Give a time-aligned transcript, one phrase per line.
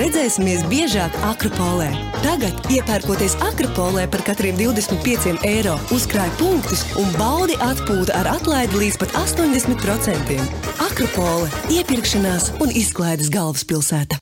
[0.00, 1.90] redzēsimies biežāk Akropolē.
[2.24, 9.02] Tagad, iepērkoties Akropolē par katriem 25 eiro, uzkrāj punktus un baudi atpūtu ar atlaidi līdz
[9.02, 10.40] pat 80%.
[10.88, 14.20] Akropole- iepirkšanās un izklaides galvaspilsēta.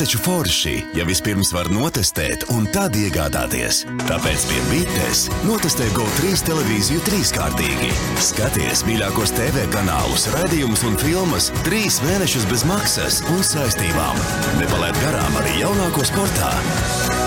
[0.00, 3.82] Taču forši, ja vispirms var notestēt un tad iegādāties.
[4.08, 7.90] Tāpēc pie Bites notestē GO3 televīziju trīskārtīgi.
[8.24, 14.20] Skaties mīļākos TV kanālus, raidījumus un filmas trīs mēnešus bez maksas un saistībām.
[14.62, 16.52] Nepalaid garām arī jaunāko sportā.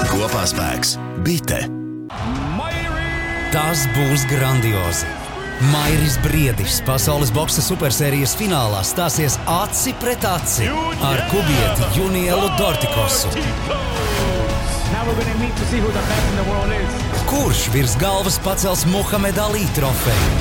[0.09, 1.67] Kopā spēks Bite!
[3.53, 5.22] Tas būs grandiozi!
[5.71, 10.65] Mairis Briedis pasaules boxa supersērijas finālā stāsies aci pret aci
[11.07, 13.31] ar kubieti Junielu Dortikosu.
[17.29, 20.35] Kurš virs galvas pacels Muhammed Ali trofeju?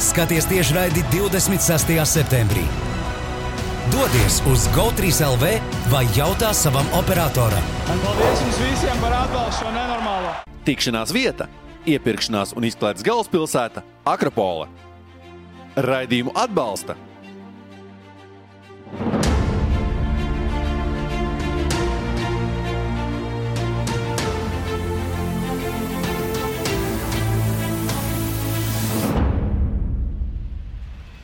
[0.00, 1.92] Skaties tieši raidi 26.
[2.08, 2.64] septembrī.
[3.92, 5.56] Dodies uz GO3 LV
[5.92, 7.72] vai jautā savam operatoram.
[7.90, 10.38] Paldies jums visiem par atbalstu šo nenormālo.
[10.64, 11.50] Tikšanās vieta,
[11.86, 13.82] iepirkšanās un izklaides galvaspilsēta-
[14.14, 14.68] Akropola.
[15.76, 16.96] Raidījumu atbalsta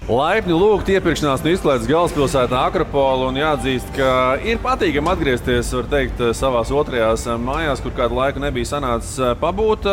[0.07, 6.71] Laipni lūgt iepirkšanās un izklaides galvaspilsētā Akropola un jāatzīst, ka ir patīkami atgriezties, teikt, savās
[6.71, 9.89] otrajās mājās, kur kādu laiku nebija sanācis pabūt.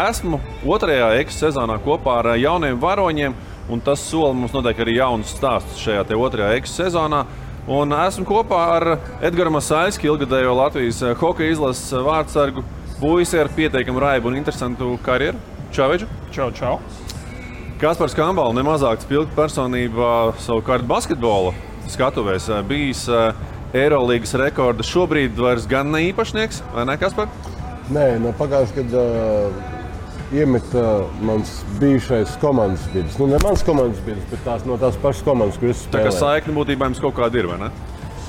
[0.00, 3.36] Esmu otrajā eksu sezonā kopā ar jauniem varoņiem,
[3.68, 7.26] un tas sola mums noteikti arī jaunus stāstus šajā otrajā eksu sezonā.
[7.68, 12.64] Un esmu kopā ar Edgars Masāļski, ilgadējo Latvijas hokeja izlases vārdsargu,
[12.96, 15.36] puisi ar pietiekamu raibu un interesantu karjeru.
[15.68, 16.08] Čau, Veģu!
[16.32, 16.78] Čau, čau!
[17.80, 21.52] Kaspars Kambals, nemazāk spilgta personība, savukārt basketbola
[21.90, 23.02] skatuvēs, bijis
[23.74, 24.86] Eirolandes rekorda.
[24.86, 27.28] Šobrīd vairs gan ne īpašnieks, vai ne, Kaspar?
[27.92, 29.74] Nē, no pagājušā gada uh,
[30.32, 30.84] iemeta
[31.26, 31.50] mans
[31.82, 33.18] bijušais komandas biedrs.
[33.20, 36.08] Nu, ne mans komandas biedrs, bet tās no tās pašas komandas, kuras es Tā kā
[36.14, 36.20] spēlēju.
[36.22, 37.70] saikne būtībā jums kaut kāda ir, vai ne?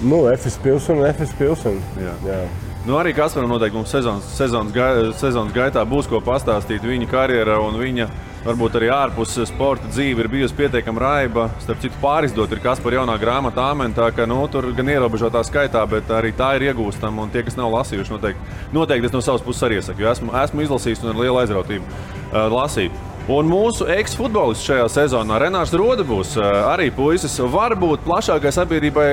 [0.03, 1.79] Nu, FS Pilsona FS Pilsona.
[2.01, 2.17] Jā.
[2.27, 2.41] Jā.
[2.85, 4.89] Nu, arī Kasparam noteikti mums sezonas, sezonas, gai,
[5.21, 6.83] sezonas gaitā būs ko pastāstīt.
[6.85, 8.09] Viņa karjera un viņa
[8.45, 11.47] varbūt arī ārpus sporta dzīve ir bijusi pietiekami raiba.
[11.63, 15.81] Starp citu, pārizdot ir Kaspara jaunā grāmata Āmen, tā ka nu, tur gan ierobežotā skaitā,
[15.89, 17.25] bet arī tā ir iegūstama.
[17.25, 20.31] Un tie, kas nav lasījuši, noteikti, noteikti es no savas puses arī iesaku, jo esmu,
[20.43, 22.93] esmu izlasījis un ar lielu aizrautību uh, lasīju.
[23.25, 27.39] Un mūsu eksfutbolists šajā sezonā, Renārs Roda, būs arī puisis.
[27.41, 29.07] Varbūt plašākai sabiedrībai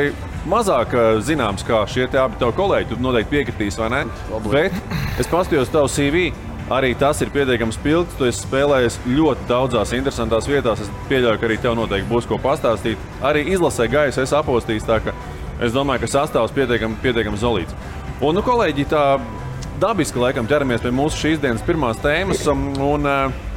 [0.53, 0.93] mazāk
[1.25, 2.91] zināms, kā šie abi tavi kolēģi.
[2.91, 4.03] Tu noteikti piekritīs, vai ne?
[4.53, 4.77] Bet
[5.17, 6.29] es paskatījos tavu CV.
[6.73, 8.17] Arī tas ir pietiekami spilgts.
[8.17, 10.81] Tu esi spēlējis ļoti daudzās interesantās vietās.
[10.81, 13.01] Es pieļauju, ka arī tev noteikti būs ko pastāstīt.
[13.21, 15.13] Arī izlasē gaisa es apostījos, tā ka
[15.61, 17.77] es domāju, ka sastāvs pietiekami, pietiekami zelīts.
[18.23, 19.05] Un, nu, kolēģi, tā
[19.83, 22.47] dabiski laikam ķeramies pie mūsu šīs dienas pirmās tēmas.
[22.53, 23.49] Un, un, uh,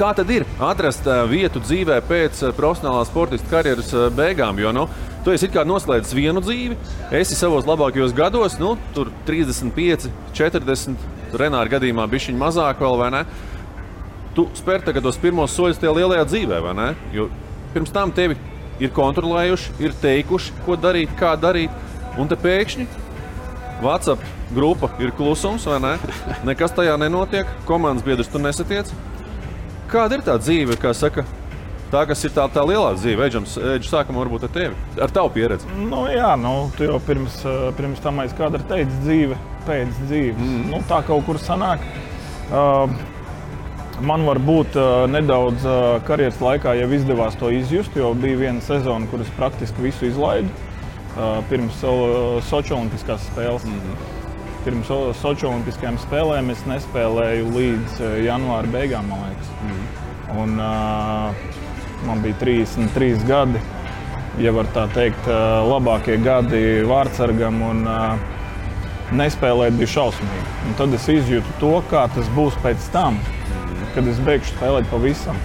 [0.00, 4.56] Kā tad ir atrast uh, vietu dzīvē pēc uh, profesionālās sportista karjeras beigām?
[4.62, 4.86] Jo nu,
[5.26, 6.78] tu esi kā noslēdzis vienu dzīvi,
[7.18, 12.96] esi savos labākajos gados, nu, tur 35, 40, tur Renāra gadījumā bija viņa mazāk vēl,
[13.00, 13.24] vai ne?
[14.34, 16.88] Tu spēr tagad tos pirmos soļus tajā lielajā dzīvē, vai ne?
[17.14, 17.28] Jo
[17.74, 18.38] pirms tam tevi
[18.80, 21.74] ir kontrolējuši, ir teikuši, ko darīt, kā darīt,
[22.18, 22.86] un te pēkšņi
[23.82, 24.24] WhatsApp
[24.54, 25.92] grupa ir klusums, vai ne?
[26.48, 28.90] Nekas tajā nenotiek, komandas biedrs tu nesatiec.
[29.90, 31.24] Kāda ir tā dzīve, kā saka,
[31.90, 33.28] tā, kas ir tā, tā lielā dzīve?
[33.28, 35.68] Eģis, sākam varbūt ar tevi, ar tavu pieredzi.
[35.76, 40.40] Nu, jā, nu, tu jau pirms, eh, pirms tam aiz kāda teici, dzīve pēc dzīves.
[40.40, 40.68] Mm.
[40.72, 41.82] Nu, tā kaut kur sanāk.
[42.50, 42.90] Uh,
[44.02, 49.06] man varbūt uh, nedaudz uh, karjeras laikā jau izdevās to izjust, jo bija viena sezona,
[49.12, 50.50] kuras praktiski visu izlaidu.
[51.10, 51.78] Uh, pirms
[52.46, 53.64] Sochi Olimpiskās spēles.
[53.66, 54.18] Mm -hmm.
[54.64, 59.48] Pirms So- Sochi Olimpiskajām spēlēm es nespēlēju līdz janvāra beigām, man liekas.
[59.62, 60.42] Mm -hmm.
[60.42, 61.69] Un, uh,
[62.08, 63.62] man bija 33 gadi.
[64.40, 65.26] Ja var tā teikt,
[65.66, 67.62] labākie gadi vārdsargam.
[67.66, 67.88] Un,
[69.16, 70.44] nespēlēt bija šausmīgi.
[70.68, 73.18] Un tad es izjūtu to, kā tas būs pēc tam,
[73.94, 75.38] kad es beigšu spēlēt pavisam.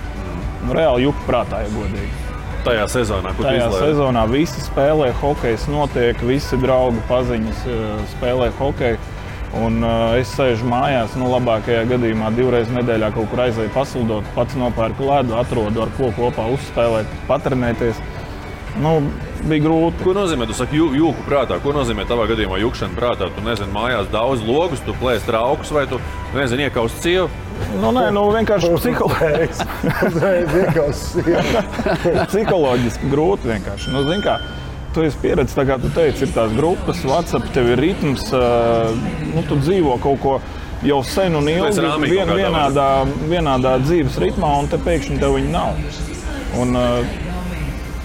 [0.66, 2.12] Nu, reāli juku prātā, ja godīgi.
[2.66, 7.66] Tajā sezonā, kur Tajā sezonā visi spēlē hokeju, notiek, visi draugi, paziņas
[8.16, 9.05] spēlē hokeju.
[9.56, 14.58] Un, uh, es sēžu mājās, nu, labākajā gadījumā divreiz nedēļā kaut kur aizēju paslidot, pats
[14.60, 18.02] nopērku ledu, atrodu ar ko kopā uzspēlēt, patrenēties.
[18.84, 18.98] Nu,
[19.48, 20.04] bija grūti.
[20.04, 21.62] Ko nozīmē, tu saki, jū, jūku prātā?
[21.64, 23.30] Ko nozīmē tavā gadījumā jūkšana prātā?
[23.32, 26.02] Tu nezini, mājās daudz logus, tu plēsi traukus vai tu
[26.36, 27.30] nezini, iekaust cievu.
[27.80, 29.66] Nu, nē, nu, vienkārši psiholoģiski.
[32.34, 33.96] psiholoģiski grūti vienkārši.
[33.96, 34.36] Nu, zin, kā,
[34.96, 38.30] tu esi pieredzējis, kā tu teici, ir tās grupas, WhatsApp, tev ir ritms,
[39.34, 40.38] nu, tu dzīvo kaut ko
[40.86, 42.90] jau sen un ilgi vien, vienādā,
[43.30, 45.80] vienādā dzīves ritmā, un te pēkšņi tev viņa nav.
[46.62, 46.78] Un,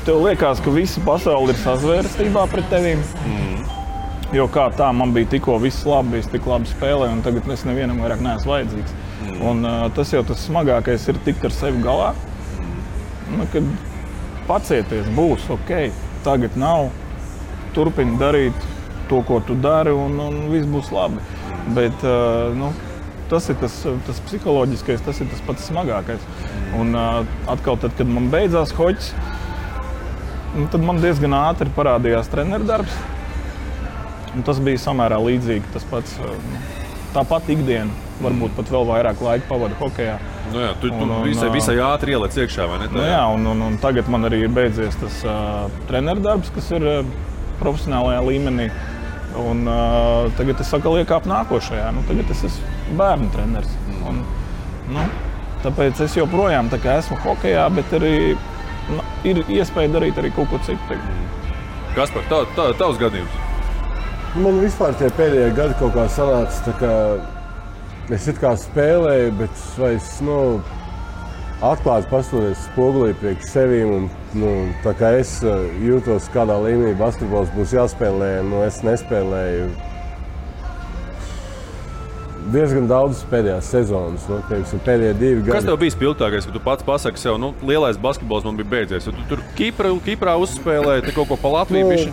[0.06, 3.02] tev liekas, ka visa pasaule ir sazvērstībā pret tevīm.
[3.26, 3.60] Mm.
[4.34, 7.64] Jo kā tā, man bija tikko viss labi, es tik labi spēlēju, un tagad es
[7.66, 8.94] nevienam vairāk neesmu vajadzīgs.
[9.20, 9.40] Mm.
[9.50, 12.12] Un, uh, tas jau tas smagākais ir tikt ar sevi galā.
[13.30, 13.66] Nu, kad
[14.48, 15.90] pacieties, būs ok,
[16.26, 16.90] tagad nav.
[17.74, 18.56] Turpini darīt
[19.10, 21.22] to, ko tu dari, un, un viss būs labi.
[21.76, 22.70] Bet, uh, nu,
[23.30, 23.76] tas ir tas,
[24.06, 26.26] tas psiholoģiskais, tas ir tas pats smagākais.
[26.78, 29.12] Un uh, atkal, tad, kad man beidzās hoķis,
[30.56, 32.98] nu, tad man diezgan ātri parādījās treneru darbs.
[34.34, 35.72] Un tas bija samērā līdzīgi.
[35.74, 36.14] Tas pats,
[37.14, 37.90] tāpat ikdiena,
[38.22, 40.18] varbūt pat vēl vairāk laika pavadīja hokeja.
[40.50, 42.88] Nu jā, tu, tu un, un, visai, visai ātri ieliec iekšā, vai ne?
[42.94, 46.70] Nu jā, un, un, un tagad man arī ir beidzies tas uh, treneru darbs, kas
[46.74, 47.12] ir uh,
[47.60, 48.70] profesionālajā līmenī.
[49.38, 51.90] Un, uh, tagad es saku, liekāp nākošajā.
[51.94, 53.76] Nu, tagad es esmu bērnu treneris.
[54.10, 54.24] Un,
[54.90, 55.06] nu,
[55.64, 58.14] tāpēc es joprojām tā esmu hokeja, bet arī
[58.90, 60.98] nu, ir iespēja darīt arī kaut ko citu.
[61.94, 63.38] Kas par tā, tā, tavs gadījums?
[64.38, 66.74] Man vispār tie pēdējie gadi kaut kā sanāca,
[68.14, 70.38] es it kā spēlēju, bet es nu,
[71.64, 73.92] atklāti paskatījos spogulī priekš sevīm.
[73.98, 74.08] Un,
[74.40, 74.54] nu,
[74.84, 79.70] tā kā es uh, jūtos, kādā līmenī basketbols būs jāspēlē, nu, es nespēlēju
[82.50, 85.52] diezgan daudz pēdējās sezonas, nu, piemēram, pēdējie divi gadi.
[85.54, 89.06] Kas tev bija spilgtākais, ka tu pats pasaki sev, nu, lielais basketbols man bija beidzies?
[89.06, 92.08] Tu tur Kiprā, Kiprā uzspēlēji kaut ko pa Latviju.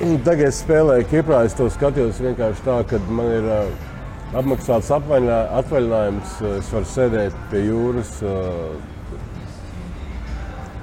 [0.00, 3.89] Nu, tagad es spēlēju Kiprā, es to skatījos vienkārši tā, ka man ir uh,
[4.36, 6.38] apmaksāts atvaļinājums.
[6.58, 8.16] Es varu sēdēt pie jūras.
[8.22, 8.96] Uh,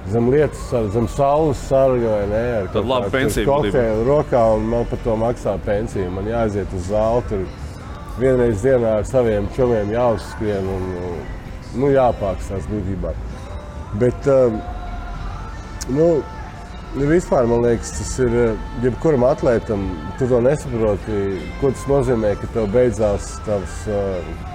[0.08, 2.44] Zem lietas, zem saules sarga vai ne?
[2.72, 3.44] Tad labi pensija.
[3.44, 6.08] Kokteili rokā un man par to maksā pensiju.
[6.14, 7.26] Man jāaiziet uz zāli.
[7.28, 7.42] Tur
[8.16, 10.88] vienreiz dienā ar saviem čomiem jāuzskrien un
[11.76, 13.12] nu, jāpākstās būtībā.
[14.00, 14.56] Bet um,
[15.92, 16.08] nu,
[16.96, 18.36] vispār man liekas, tas ir
[18.84, 19.88] jebkuram atlētam,
[20.18, 21.24] tu to nesaproti,
[21.60, 23.82] ko tas nozīmē, ka tev beidzās tavs.
[23.88, 24.46] Uh,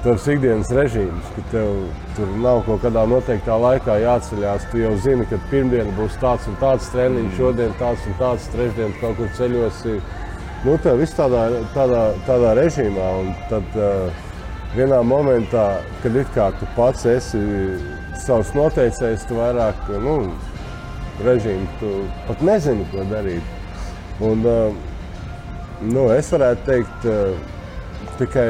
[0.00, 1.66] Tavs ikdienas režīms, ka tev
[2.16, 4.64] tur nav kaut kādā noteiktā laikā jāceļās.
[4.72, 8.94] Tu jau zini, ka pirmdiena būs tāds un tāds treniņš, šodien tāds un tāds, trešdien
[9.02, 9.98] kaut kur ceļosi
[10.64, 11.44] nu, tā viss tādā,
[11.76, 13.10] tādā, tādā režīmā.
[13.20, 14.24] Un tad uh,
[14.72, 15.66] vienā momentā,
[16.00, 17.42] kad it kā tu pats esi
[18.24, 20.16] savs noteicējs, tu vairāk nu,
[21.24, 21.92] režīmu, tu
[22.28, 23.56] pat nezini, ko darīt.
[24.24, 24.74] Un, uh,
[25.86, 28.48] nu, es varētu teikt, uh, tikai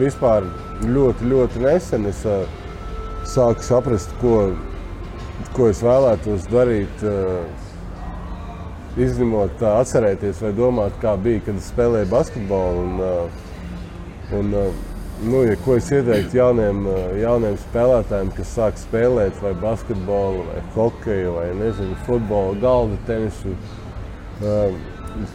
[0.00, 0.46] vispār
[0.84, 2.44] ļoti, ļoti nesen es uh,
[3.28, 4.50] sāku saprast, ko,
[5.56, 7.08] ko es vēlētos darīt.
[9.00, 12.80] Izņemot, atcerēties vai domāt, kā bija, kad es spēlēju basketbolu.
[12.82, 12.96] Un,
[14.40, 14.56] un,
[15.22, 16.84] nu, ja ko es ieteiktu jauniem,
[17.20, 23.54] jauniem spēlētājiem, kas sāk spēlēt vai basketbolu, vai hokeju, vai nezinu, futbolu, galda tenisu,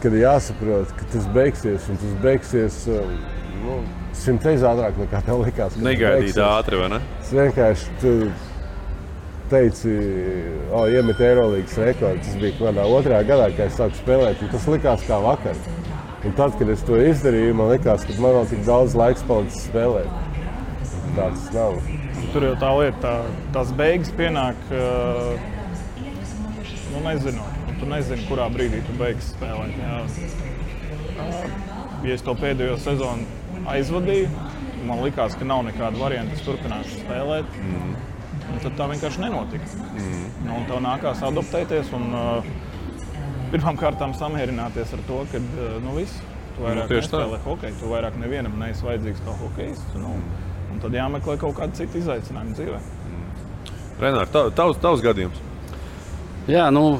[0.02, 2.82] kad ir jāsaprot, ka tas beigsies un tas beigsies.
[3.62, 3.80] Nu,
[4.16, 5.74] Simt reizes ātrāk nekā tev likās.
[5.84, 7.00] Negaidīt ātri, vai ne?
[7.20, 8.14] Tas vienkārši
[9.52, 12.22] o, oh, iemet Eirolandes rekordu.
[12.24, 14.40] Tas bija kādā otrajā gadā, kad es sāku spēlēt.
[14.52, 15.60] Tas likās kā vakar.
[16.24, 19.66] Un tad, kad es to izdarīju, man liekas, ka man vēl tik daudz laiks palicis
[19.68, 20.08] spēlēt.
[21.16, 21.76] Tāds nav.
[22.32, 23.12] Tur jau tā lieta, tā,
[23.54, 25.36] tās beigas pienāk, uh,
[26.94, 27.62] nu nezinot.
[27.76, 29.76] Tu nezini, kurā brīdī tu beigsi spēlēt.
[29.82, 29.96] Jā.
[32.06, 34.32] Ja es to pēdējo sezonu aizvadīju,
[34.88, 37.56] man liekas, ka nav nekāda varianta, es turpināšu spēlēt.
[37.60, 37.96] Mm -hmm
[38.66, 39.68] tad tā vienkārši nenotika.
[39.94, 40.22] Mm.
[40.46, 42.48] Nu, tev nākās adaptēties un uh,
[43.52, 46.20] pirmkārt samierināties ar to, ka uh, nu, viss,
[46.56, 49.98] tu vairāk nu, nespēlē hokeju, tu vairāk nevienam neesi vajadzīgs kā hokejists.
[50.00, 50.16] Nu,
[50.72, 52.82] un tad jāmeklē kaut kāda cita izaicinājuma dzīvē.
[54.32, 55.38] Tav, tavs, tavs gadījums?
[56.50, 56.98] Jā, nu,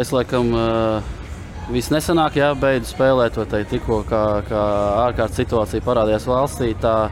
[0.00, 0.54] es laikam.
[0.54, 1.12] Uh...
[1.72, 4.64] Viss nesenāk, jā, beidzu spēlēt, to teikt, tikko kā, kā
[5.06, 6.74] ārkārtas situācija parādījās valstī.
[6.76, 7.08] Tā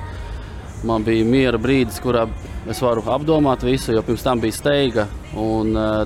[0.85, 2.26] man bija miera brīdis, kurā
[2.69, 5.07] es varu apdomāt visu, jo pirms tam bija steiga
[5.40, 6.04] un uh,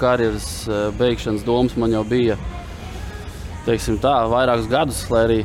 [0.00, 2.38] karjeras uh, beigšanas domas man jau bija
[3.66, 5.40] teiksim, tā, vairākus gadus, lai arī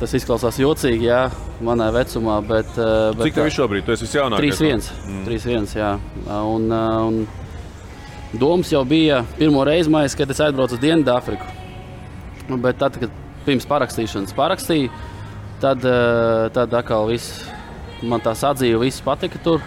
[0.00, 1.20] tas izklausās jocīgi, jā,
[1.64, 2.40] manā vecumā.
[2.46, 3.86] Bet, uh, bet, Cik tev ir šobrīd?
[3.86, 4.62] Tu esi visjaunākais.
[4.62, 4.90] 3-1.
[5.06, 5.22] Mm.
[5.28, 5.92] 3-1, jā.
[6.40, 11.56] Un, uh, un domas jau bija pirmo reizi, mājas, kad es aizbraucu uz Dienvidāfriku.
[12.50, 13.12] Bet tad, kad
[13.46, 14.90] pirms parakstīšanas parakstīju,
[15.62, 15.84] tad,
[16.56, 17.44] tad atkal viss,
[18.02, 19.62] man tā sadzīve, viss patika tur.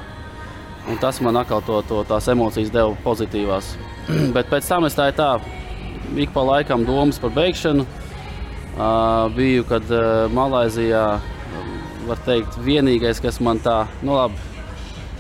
[0.90, 3.70] Un tas man atkal to, to, tās emocijas deva pozitīvās.
[4.36, 5.36] Bet pēc tam es tā, tā
[6.20, 7.84] ik pa laikam domas par beigšanu.
[8.74, 11.20] Uh, biju, kad uh, Malaisijā,
[12.08, 14.40] var teikt, vienīgais, kas man tā, nu labi,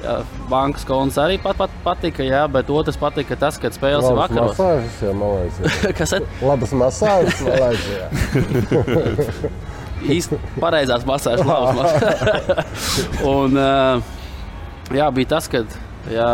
[0.02, 0.16] jā,
[0.50, 4.58] bankas konts arī pat, pat, patika, jā, bet otrs patika tas, kad spēles ir vakaros.
[4.58, 5.94] Masāžas, jā, Malaisijā.
[6.00, 8.10] kas ir Labas masāžas Malaisijā.
[10.18, 11.92] īsti pareizās masāžas lausmas.
[13.36, 14.13] Un uh,
[14.94, 15.78] jā, bija tas, kad
[16.12, 16.30] jā,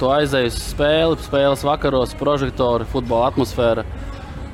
[0.00, 3.86] tu aizēji uz spēli, spēles vakaros, prožektori, futbola atmosfēra.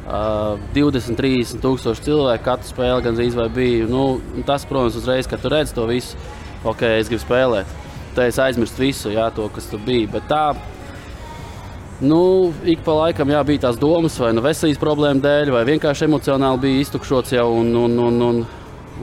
[0.03, 3.87] Uh, 20, 30 tūkstoši cilvēku katru spēli gan zīmē bija.
[3.91, 6.19] Nu, tas, protams, uzreiz, kad tu redz to visu,
[6.67, 7.71] ok, es gribu spēlēt.
[8.17, 10.11] Te es aizmirstu visu, jā, to, kas tur bija.
[10.13, 10.43] Bet tā,
[12.03, 16.09] nu, ik pa laikam jā, bija tās domas, vai nu veselības problēmu dēļ, vai vienkārši
[16.11, 17.49] emocionāli bija iztukšots jau.
[17.63, 18.45] Un, un, un, un,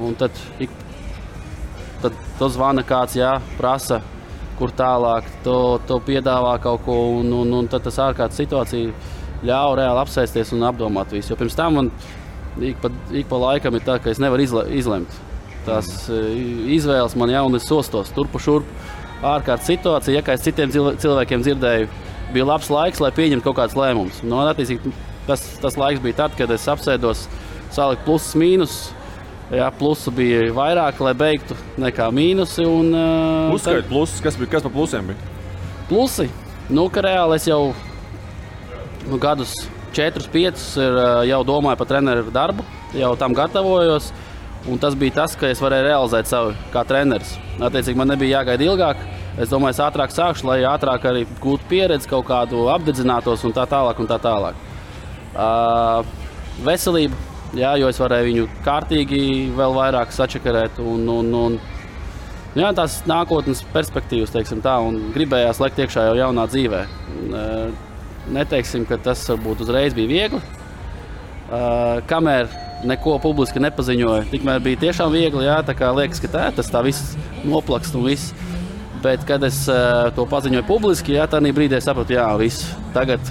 [0.03, 0.75] un tad, ik,
[2.03, 4.03] tad to zvana kāds, jā, prasa,
[4.59, 8.91] kur tālāk, to, to piedāvā kaut ko, un, un, un tad tas ārkārtas situācija
[9.47, 11.31] ļauj reāli apsēsties un apdomāt visu.
[11.31, 11.91] Jo pirms tam man
[12.59, 15.17] ik pa, ik pa laikam ir tā, ka es nevaru izle, izlemt.
[15.67, 16.67] Tās mm.
[16.75, 18.87] izvēles man jau un es sostos turpu šurpu.
[19.19, 21.89] Ārkārtas situācija, ja kā es citiem cilv cilvēkiem dzirdēju,
[22.33, 24.21] bija labs laiks, lai pieņemtu kaut kādus lēmumus.
[24.23, 24.93] No, attiecīgi,
[25.27, 27.25] tas, tas laiks bija tad, kad es apsēdos,
[27.75, 28.93] saliku plusus, mīnusus.
[29.49, 32.67] Jā, plusu bija vairāk, lai beigtu, nekā mīnusi.
[32.69, 35.31] Un, uh, Uzskaitīt plusus, kas, bija, kas par plusiem bija?
[35.89, 36.27] Plusi.
[36.69, 37.71] Nu, ka reāli es jau
[39.09, 39.55] nu, gadus
[39.97, 40.97] 4, 5 ir,
[41.31, 44.11] jau domāju par treneru darbu, jau tam gatavojos.
[44.69, 47.37] Un tas bija tas, ka es varēju realizēt savu kā treneris.
[47.57, 49.01] Attiecīgi, man nebija jāgaida ilgāk.
[49.39, 53.63] Es domāju, es ātrāk sākšu, lai ātrāk arī gūtu pieredzi, kaut kādu apdedzinātos un tā
[53.71, 54.01] tālāk.
[54.03, 54.59] Un tā tālāk.
[55.31, 56.03] Uh,
[56.65, 57.15] veselība,
[57.57, 59.21] jā, jo es varēju viņu kārtīgi
[59.57, 60.79] vēl vairāk sačakarēt.
[60.83, 61.57] Un, un, un,
[62.57, 66.87] jā, tās nākotnes perspektīvas, teiksim tā, un gribējās lekt iekšā jau jaunā dzīvē.
[67.29, 67.85] Uh,
[68.29, 70.39] Neteiksim, ka tas varbūt uzreiz bija viegli.
[71.49, 72.49] Uh, kamēr
[72.85, 75.47] neko publiski nepaziņoja, tikmēr bija tiešām viegli.
[75.47, 78.35] Jā, tā kā liekas, ka tā, tas tā viss noplakst un viss.
[79.01, 82.67] Bet, kad es uh, to paziņoju publiski, jā, tādā brīdī es sapratu, jā, viss.
[82.93, 83.23] Tagad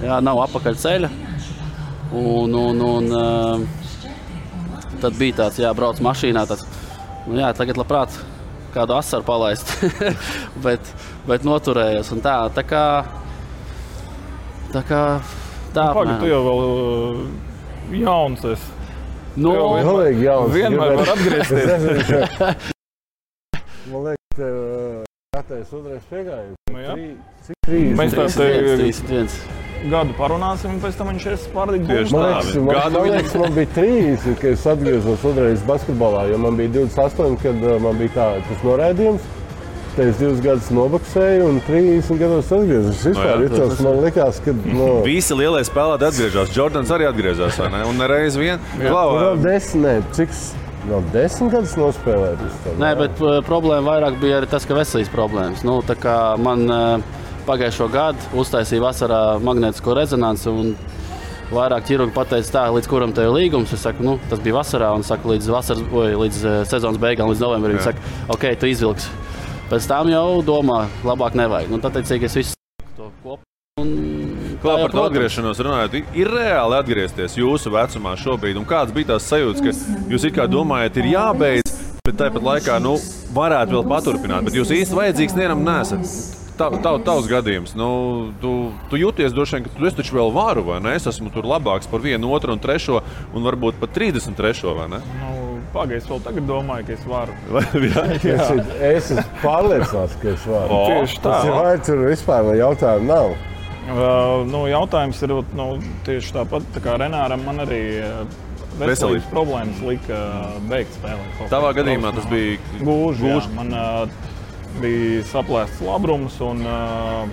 [0.00, 1.10] jā, nav apakaļ ceļa.
[2.14, 3.58] Un, un, un, uh,
[5.02, 6.44] tad bija tāds, jā, brauc mašīnā.
[6.46, 6.62] Tāds,
[7.26, 8.14] nu, jā, tagad labprāt
[8.74, 9.70] kādu asaru palaist,
[10.64, 10.94] bet,
[11.26, 12.14] bet noturējos.
[12.22, 12.84] Tā, tā kā
[14.74, 15.00] Tā kā
[15.70, 17.18] tā nu, Pagaid, tu jau vēl uh,
[17.94, 18.40] jauns.
[19.34, 20.54] Nu, Tu jau vienmēr- jauns.
[20.54, 21.68] Vienmēr var atgriezties.
[23.92, 24.56] Man liekas, tev
[25.36, 26.58] jātais otrais piegājiens.
[26.72, 26.96] Nu, jā.
[26.98, 27.14] Trī-
[27.46, 27.94] Cik trīs?
[28.00, 28.48] Mēs tā viens, te
[28.80, 29.38] trīs, viens.
[29.90, 33.34] Gadu parunāsim, un pēc tam viņš ir Tieši Man liekas, man, gadu man, viņa- liekas,
[33.42, 36.26] man bija 30, kad es atgriezos otrreiz basketbolā.
[36.30, 39.32] Jo man bija 28, kad uh, man bija tā, tas noraidījums.
[39.94, 42.96] Es divus gadus nobaksēju, un 30 gados atgriezos.
[42.98, 46.50] Es vispār jā, jutos, man likās, ka no, Visi lielie spēlētāji atgriežas.
[46.56, 47.60] Jordans arī atgriezās.
[47.62, 47.84] vai ne?
[47.86, 48.58] Un reiz vien.
[48.80, 50.34] Klau, vēl desmit, ne, cik
[50.90, 52.42] vēl desmit gadus nospēlēt.
[52.82, 55.62] Nē, bet uh, problēma vairāk bija arī tas, ka veselības problēmas.
[55.62, 55.78] Nu,
[56.42, 57.14] man uh,
[57.46, 60.54] pagājušo gadu uztaisīja vasarā magnētisko rezonanci.
[61.54, 63.72] Vairāk ķirurgi pateica, tā, līdz kuram te ir līgums.
[63.76, 67.28] Es saku, nu, tas bija vasarā, un saku, līdz, vasaras, vai, līdz uh, sezonas beigām,
[67.30, 67.76] līdz novembrim.
[67.76, 69.12] Viņi saka, ok, tu izvilksi.
[69.70, 71.70] Pēc tam jau domā, labāk nevajag.
[71.70, 72.56] Nu, tad, teicīgi, es visu
[72.96, 73.42] to kopā.
[74.64, 78.56] Kā par to atgriešanos runājot, ir reāli atgriezties jūsu vecumā šobrīd.
[78.56, 81.74] Un kādas bija tās sajūtas, ka jūs it kā domājat, ir jābeidz,
[82.06, 82.94] bet tāpat laikā nu,
[83.36, 84.48] varētu vēl paturpināt.
[84.48, 86.43] Bet jūs īsti vajadzīgs nevienam nesat.
[86.54, 87.88] Tā, tā, tavs gadījums, nu,
[88.38, 88.50] tu,
[88.90, 90.92] tu jūties droši vien, ka tu esi taču vēl varu, vai ne?
[90.94, 93.00] Es esmu tur labāks par vienu, otru un trešo,
[93.34, 94.62] un varbūt pat 33.
[94.78, 95.00] vai ne?
[95.18, 95.32] Nu,
[95.74, 97.32] Pagaidzi, vēl tagad domāju, ka es varu.
[97.54, 98.04] Vai, jā?
[98.14, 100.70] Es, es esmu pārliecināts, ka es varu.
[100.70, 101.32] O, Tieši tā.
[101.32, 103.32] Tas ir vai tur vispār jautājumu nav.
[103.84, 105.66] Uh, nu, jautājums ir nu,
[106.06, 108.22] tieši tāpat, tā kā Renāram man arī uh,
[108.78, 109.26] veselības Veselības.
[109.34, 111.42] problēmas lika uh, beigt spēlēt.
[111.50, 113.42] Tavā gadījumā tas bija Gluži, jā.
[113.58, 114.30] Man uh,
[114.80, 117.28] bija saplēsts labrums, un uh,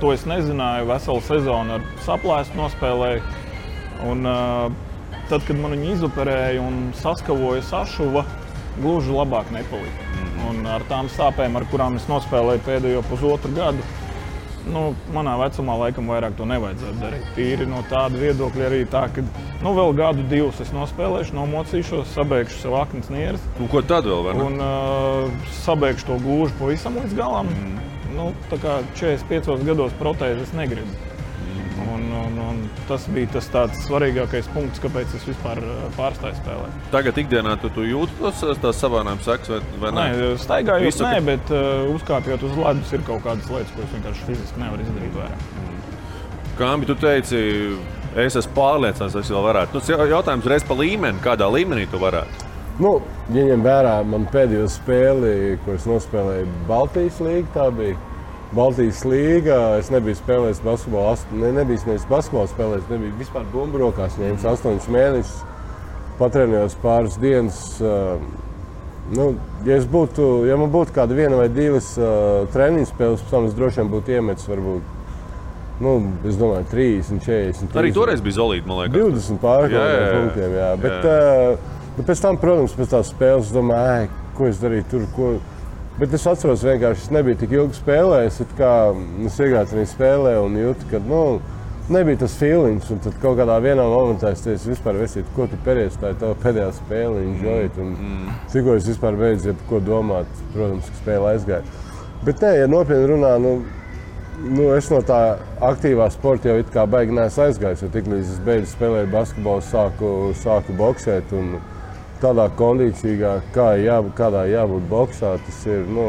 [0.00, 0.88] to es nezināju.
[0.90, 3.22] Veselu sezonu ar saplēstu nospēlēju.
[4.06, 8.24] Un, uh, tad, kad man viņu izoperēja un saskavoja sašuva,
[8.80, 10.10] gluži labāk nepalika.
[10.14, 10.48] Mhm.
[10.50, 13.84] Un ar tām sāpēm, ar kurām es nospēlēju pēdējo pusotru gadu,
[14.70, 14.82] nu,
[15.14, 17.26] manā vecumā laikam vairāk to nevajadzētu darīt.
[17.36, 22.62] Tīri no tāda viedokļa arī tā, ka nu, vēl gadu, divus es nospēlēšu, nomocīšos, sabeigšu
[22.64, 23.44] savu aknas nieres.
[23.60, 24.30] Un ko tad vēl?
[24.46, 27.50] Un uh, sabeigšu to gūžu pavisam līdz galam.
[27.52, 27.84] Mm.
[28.16, 31.15] Nu, tā kā 45 gados protēzes negribu.
[31.96, 33.48] Un, un, un tas bija tas
[33.86, 36.78] svarīgākais punkts, kāpēc es vispār uh, pārstāju spēlēt.
[36.92, 40.30] Tagad ikdienā tu, tu jūti tos, tās savānām sekas vai, vai Nē, nē?
[40.42, 44.26] staigājot, Visu, nē, bet uh, uzkāpjot uz ledus, ir kaut kādas lietas, ko es vienkārši
[44.30, 45.46] fiziski nevaru izdarīt vairāk.
[46.56, 47.40] Kāmbi, tu teici,
[48.16, 49.76] es esmu pārliecināts, ka es vēl varētu.
[49.76, 52.44] Nu, tas jautājums reiz pa līmeni, kādā līmenī tu varētu.
[52.80, 52.98] Nu,
[53.32, 55.30] ja ņem vērā man pēdējo spēli,
[55.64, 57.96] ko es nospēlēju Baltijas līnijā, tā bija
[58.54, 59.60] Baltijas līnija.
[59.80, 65.38] Es nebiju spēlējis basketbolu, ne, nebiju nevis basketbolu spēlējis, nebiju vispār bumbrokās, ņēmis astoņus mēnešus,
[66.20, 67.62] patrenējos pāris dienas.
[67.82, 67.94] ā,
[69.06, 73.52] Nu, ja, būtu, ja man būtu kāda viena vai divas uh, treniņu spēles, tam es
[73.54, 74.88] droši vien būtu iemetis varbūt,
[75.78, 75.92] nu,
[76.26, 77.78] es domāju, 30, 40.
[77.78, 78.00] Arī 50.
[78.00, 78.98] toreiz bija Zolīta, man liekas.
[78.98, 80.16] 20 pāri Jā, kaut jā, kādiem jā.
[80.18, 80.56] punktiem.
[80.58, 80.70] Jā.
[80.82, 84.88] Bet, uh, nu, pēc tam, protams, pēc tās spēles, es domāju, "Ai, ko es darīju
[84.90, 85.06] tur.
[85.14, 85.30] Ko...
[85.96, 88.42] Bet es atceros, vienkārši es nebiju tik ilgi spēlējis.
[89.16, 91.20] nu, es vienkārši arī spēlēju un jūtu, ka nu,
[91.88, 92.90] nebija tas feelings.
[92.92, 93.56] Un tad kaut kādā
[93.88, 97.80] momentā es teicu, vispār, vesīt, ko tu pēdējais, tā ir tava pēdējā spēle, enjoy it.
[97.80, 98.36] Un, mm.
[98.52, 101.64] Tikko es vispār beidzu, ko domāt, protams, ka spēle aizgāja.
[102.26, 103.56] Bet, nē, ja nopietni runā, nu,
[104.36, 107.86] Nu, es no tā aktīvā sporta jau it kā baigi neesmu aizgājis.
[107.94, 111.32] Tiklīdz es beidzu spēlēt basketbolu, sāku, sāku boxēt.
[111.32, 111.54] Un
[112.22, 115.84] tādā kondīcijā, kā jābūt, kādā jābūt boxā, tas ir.
[115.90, 116.08] Nu,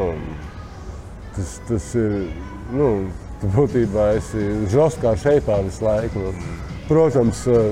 [1.35, 2.29] tas, tas ir
[2.73, 2.91] nu,
[3.41, 6.31] tu būtībā esi žoskā šeipā visu laiku.
[6.87, 7.71] Protams, eh,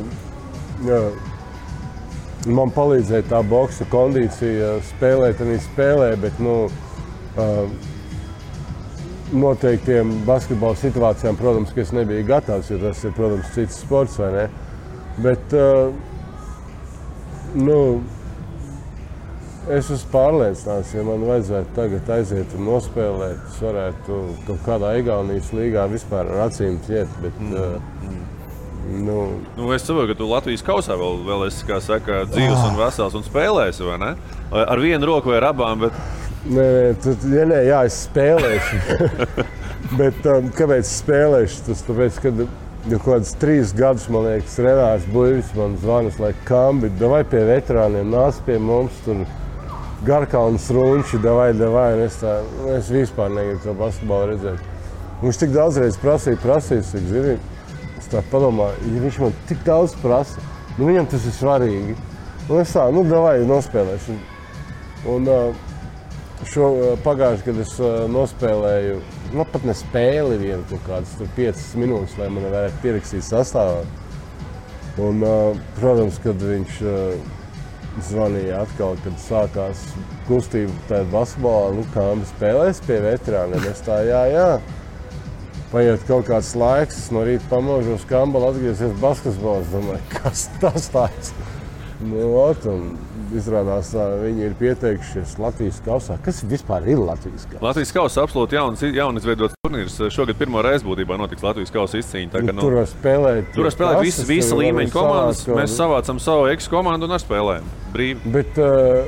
[0.85, 1.01] jā,
[2.45, 6.55] man palīdzēja tā boxa kondīcija spēlēt, arī spēlē, bet nu,
[7.41, 7.69] uh,
[9.33, 14.31] noteiktiem basketbola situācijām, protams, ka es nebiju gatavs, jo tas ir, protams, cits sports, vai
[14.35, 14.45] ne?
[15.25, 15.89] Bet, uh,
[17.55, 17.79] nu,
[19.71, 25.51] es esmu pārliecināts, ja man vajadzētu tagad aiziet un nospēlēt, es varētu kaut kādā Igaunijas
[25.55, 27.79] līgā vispār ar acīm iet, bet, uh,
[28.91, 29.21] nu,
[29.57, 33.23] Nu, es saprotu, ka tu Latvijas kausā vēl, vēl esi saka, dzīves un vesels un
[33.25, 34.11] spēlēsi, vai ne?
[34.51, 35.97] Vai Ar vienu roku vai ar abām, bet
[36.45, 38.77] Nē, nē, tu, ja nē, jā, es spēlēšu.
[39.99, 41.63] Bet um, kāpēc es spēlēšu?
[41.65, 46.35] Tas tāpēc, ka jau kaut kādus trīs gadus, man liekas, Renārs Buļbuļs man zvanīs, lai
[46.45, 48.99] kambi, vai pie veterāniem nāc pie mums.
[49.07, 49.23] Tur
[50.05, 51.89] garkalns runči, vai vai.
[52.05, 52.37] Es, tā,
[52.75, 54.71] es vispār negribu to basketbolu redzēt.
[55.19, 57.37] Un Viņš tik daudz reizes prasīja, prasīja, cik zini.
[57.97, 60.43] Es tā domāju, ja viņš man tik daudz prasa,
[60.77, 61.95] nu viņam tas ir svarīgi.
[62.45, 64.19] Un es tā, nu, vai nospēlēšu.
[65.15, 65.31] Un,
[66.45, 66.65] Šo
[67.01, 67.77] pagājušajā gadā es
[68.11, 68.97] nospēlēju,
[69.33, 73.85] nu, pat ne spēli, vienu kaut kādas tur 5 minūtes, lai man varētu pierakstīt sastāvā.
[75.01, 75.23] Un,
[75.79, 76.81] protams, kad viņš
[78.03, 79.83] zvanīja atkal, kad sākās
[80.27, 83.67] kustība tajā basketbolā, nu, kā mēs spēlēsim pie veterāniem.
[83.71, 84.49] Es tā, jā, jā.
[85.71, 89.63] Paiet kaut kāds laiks, es no rīta pamožos, kā ambula atgriezīsies basketbolā.
[89.63, 91.33] Es domāju, kas tas tāds?
[92.03, 92.91] Nu, ot, un
[93.39, 96.17] izrādās, tā, viņi ir pieteikušies Latvijas kausā.
[96.25, 97.61] Kas vispār ir Latvijas kausā?
[97.65, 99.97] Latvijas kausa absolūti jauns, jaun izveidots turnīrs.
[100.15, 102.31] Šogad pirmo reizi būtībā notiks Latvijas kausa izcīņa.
[102.35, 103.51] Tā, ka, Nu, tur var spēlēt.
[103.55, 103.99] Tur var spēlēt
[104.51, 105.43] tur var līmeņa komandas.
[105.45, 107.63] kaut- Mēs savācam savu ekskomandu un ar spēlēm.
[107.93, 108.19] Brīvi.
[108.31, 109.05] Bet uh,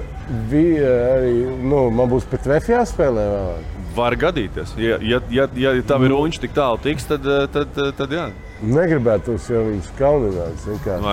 [0.52, 3.58] bija arī, nu, man būs pret VF jāspēlē vēl.
[3.98, 4.76] Var gadīties.
[4.78, 6.20] Ja, ja, ja, ja tavi Nu.
[6.20, 8.28] ruņš tik tālu tiks, tad, tad, tad, tad jā.
[8.62, 9.90] Negribētu tos jau viņus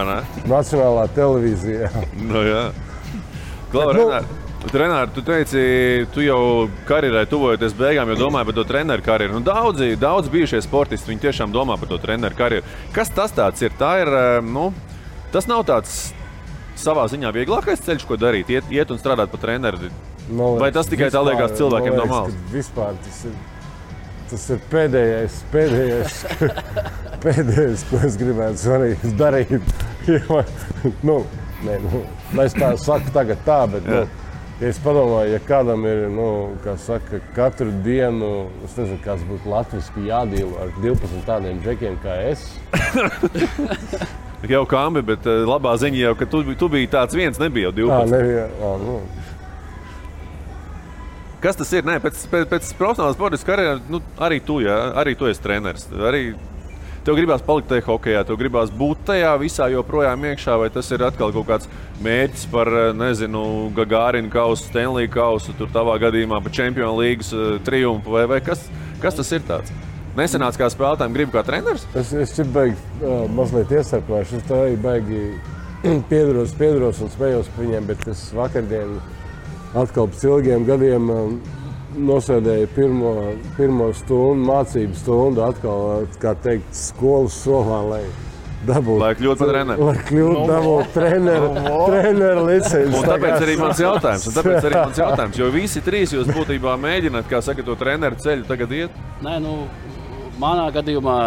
[0.08, 0.18] ne?
[0.48, 1.88] Nacionālā televīzijā.
[2.28, 2.62] Nu, jā.
[3.74, 4.24] Klau, nu- Renār,
[4.64, 5.62] Trenāri, tu teici,
[6.14, 9.34] tu jau karjerai tuvojoties beigām, jau domāji par to treneru karjeru.
[9.36, 12.64] Nu, daudzi, daudz bijušie sportisti, viņi tiešām domā par to treneru karjeru.
[12.96, 13.74] Kas tas ir?
[13.76, 14.70] Tā ir, eh, nu,
[15.34, 16.14] tas nav tāds
[16.80, 19.90] savā ziņā vieglākais ceļš, ko darīt, iet, iet un strādāt par treneru.
[20.30, 22.34] Man Vai tas tikai tā vispār- liekas cilvēkiem man no liekas, malas?
[22.56, 23.32] Vispār tas ir,
[24.30, 26.16] tas ir pēdējais, pēdējais,
[27.24, 29.60] pēdējais, ko es gribētu darīt.
[30.04, 30.42] Jo,
[31.02, 31.14] nu,
[31.64, 32.02] nē, nu,
[32.44, 34.02] es tā saku tagad tā, bet nu,
[34.60, 36.28] ja es padomāju, ja kādam ir, nu,
[36.64, 42.20] kā saka, katru dienu, es nezinu, kas būtu latviski jādīlo ar 12 tādiem džekiem kā
[42.30, 42.46] es.
[44.44, 47.76] Jau kambi, bet eh, labā ziņa jau, ka tu, tu biji tāds viens, nebija jau
[47.78, 48.10] Tā 12.
[48.12, 48.98] nebija, ā, nu,
[51.44, 51.84] Kas tas ir?
[51.84, 55.84] Nē, pēc, pēc, pēc profesionālas sporta karjeras, nu, arī tu, jā, arī tu esi treneris.
[55.92, 56.22] Arī
[57.04, 61.04] tev gribās palikt tajā hokeja, tev gribās būt tajā visā joprojām iekšā, vai tas ir
[61.04, 61.70] atkal kaut kāds
[62.04, 68.10] mērķis par, eh, nezinu, Gagārinu kausu, Stanley kausu, tur tavā gadījumā par Champions League triumfu,
[68.10, 68.68] vai, vai kas,
[69.00, 69.72] kas tas ir tāds?
[70.14, 71.88] Nesenāts kā spēlētājiem, gribu kā treneris.
[71.98, 74.38] Es, es šeit baigi uh, mazliet iestarpošu.
[74.38, 75.22] Es arī baigi
[76.10, 78.94] piedaros, piedaros un spējos par viņiem, bet es vakardien
[79.74, 81.34] atkal pēc ilgiem gadiem um,
[81.94, 83.14] nosēdēju pirmo,
[83.58, 88.02] pirmo stundu, mācību stundu, atkal, kā teikt, skolas solā, lai
[88.68, 89.00] dabūtu.
[89.02, 89.86] Lai kļūtu par treneri.
[89.88, 91.50] Lai kļūtu, Nu, dabūtu treneru,
[91.88, 93.00] treneru licenci.
[93.00, 97.28] Un tāpēc arī mans jautājums, tāpēc arī mans jautājums, jo visi trīs jūs būtībā mēģināt,
[97.30, 99.02] kā saka, to treneru ceļu tagad iet.
[99.24, 99.58] Nē, nu,
[100.42, 101.18] manā gadījumā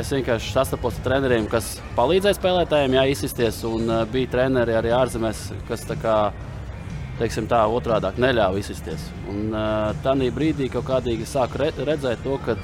[0.00, 3.64] es vienkārši sastapos ar treneriem, kas palīdzēja spēlētājiem, jā, izsisties.
[3.66, 6.16] Un uh, bija treneri arī ārzemēs, kas tā kā
[7.20, 9.06] teiksim, tā otrādi neļāva izsisties.
[9.30, 12.56] Un uh, tajā brīdī kaut kādīgi sāku re redzēt to, ka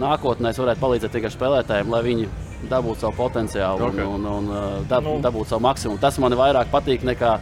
[0.00, 2.28] nākotnē es varētu palīdzēt tikai spēlētājiem, lai viņi
[2.70, 5.18] dabūtu savu potenciālu un, un, un uh, dab, Nu.
[5.24, 6.00] dabūtu savu maksimumu.
[6.02, 7.36] Tas man vairāk patīk nekā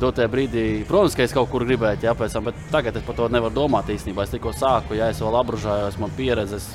[0.00, 0.66] dotajā brīdī.
[0.88, 3.54] Protams, ka es kaut kur gribēju, jā, pēc tam, bet tagad es par to nevaru
[3.54, 4.24] domāt īstenībā.
[4.24, 6.62] Es tikko sāku, ja es vēl apgrūžājos, man pieredze.
[6.62, 6.68] Es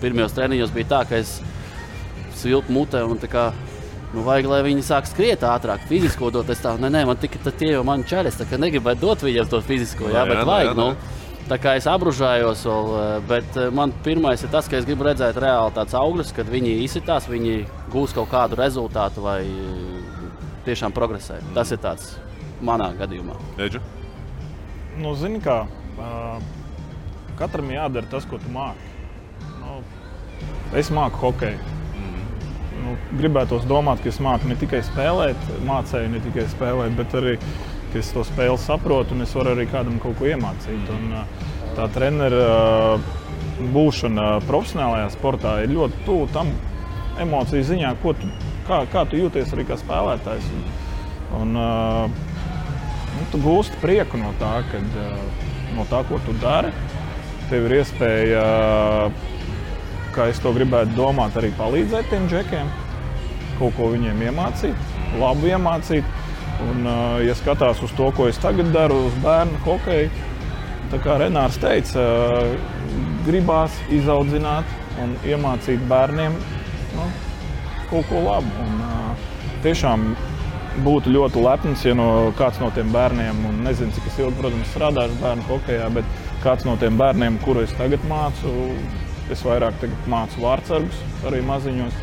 [0.00, 1.34] Pirmajos treniņos bija tā, ka es
[2.40, 3.50] svilpu mutē un tā kā.
[4.10, 6.48] Nu, vajag, lai viņi sāk skriet ātrāk, fizisko dot.
[6.50, 9.50] Es tā, nē, nē, man tikai tie jau man čaļas, tā kā negribētu dot viņiem
[9.52, 10.70] to fizisko, jā, Jā, bet jā, vajag.
[10.72, 14.88] jā, Nu, tā kā es apgrūžājos, eh, bet eh, man pirmais ir tas, ka es
[14.88, 17.54] gribu redzēt reāli tādus augļus, kad viņi izsitās, viņi
[17.94, 20.28] gūs kaut kādu rezultātu vai eh,
[20.66, 21.38] tiešām progresē.
[21.54, 22.16] Tas ir tāds
[22.60, 23.38] manā gadījumā.
[23.62, 23.78] Eģu.
[25.00, 26.42] Nu, zini, kā uh,
[27.38, 28.90] katram jādara tas, ko tu māki.
[29.62, 29.78] Nu,
[30.76, 31.78] es māku hokeju.
[32.80, 37.36] Nu, gribētos domāt, ka es māku ne tikai spēlēt, mācēju ne tikai spēlēt, bet arī
[37.92, 40.90] ka es to spēli saprotu un es varu arī kādam kaut ko iemācīt.
[40.94, 41.14] Un,
[41.76, 43.00] tā uh,
[43.74, 46.50] būšana profesionālajā sportā ir ļoti tuvu tam
[47.20, 48.30] emociju ziņā, ko tu,
[48.68, 50.48] kā, kā tu jūties arī kā spēlētājs.
[50.56, 50.64] Un,
[51.40, 51.58] un,
[53.16, 55.00] nu, tu gūsti prieku no tā, kad,
[55.76, 56.72] no tā, ko tu dari.
[57.50, 59.29] Tev ir iespēja, uh,
[60.14, 62.70] kā es to gribētu domāt, arī palīdzēt tiem džekiem,
[63.58, 66.18] kaut ko viņiem iemācīt, labu iemācīt.
[66.60, 70.10] Un, uh, ja skatās uz to, ko es tagad daru, uz bērnu hokeju,
[70.92, 72.90] tā kā Renārs teica, uh,
[73.24, 76.36] gribās izaudzināt un iemācīt bērniem
[76.98, 77.06] nu,
[77.88, 78.52] kaut ko labu.
[78.66, 79.30] Un, uh,
[79.64, 80.10] tiešām
[80.84, 85.16] būtu ļoti lepns, ja no kāds no tiem bērniem, un nezinu, cik ilgi, protams, strādāšu
[85.22, 88.52] bērnu hokeja, bet kāds no tiem bērniem, kuru es tagad mācu,
[89.32, 91.96] es vairāk mācu vārdsargus arī maziņos,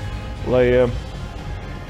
[0.51, 0.97] lai, eh,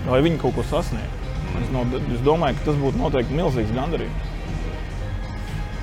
[0.07, 1.31] lai viņi kaut ko sasniegtu.
[1.57, 4.35] Es, no, es domāju, ka tas būtu noteikti milzīgs gandarījums.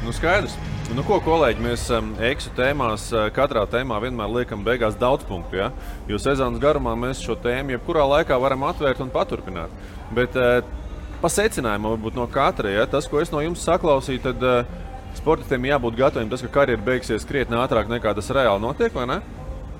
[0.04, 0.56] Nu, skaidrs.
[0.92, 5.56] Nu, ko, kolēģi, mēs um, eksu tēmās, uh, katrā tēmā vienmēr liekam beigās daudz punktu.
[5.56, 5.70] Ja?
[6.10, 9.72] Jo sezonas garumā mēs šo tēmu jebkurā laikā varam atvērt un paturpināt.
[10.14, 10.60] Bet uh,
[11.22, 12.84] pa secinājumu varbūt no katra, ja?
[12.90, 14.84] tas, ko es no jums saklausīju, tad uh,
[15.16, 19.18] sportistiem jābūt gataviem tas, ka karjera beigsies krietni ātrāk nekā tas reāli notiek, vai ne?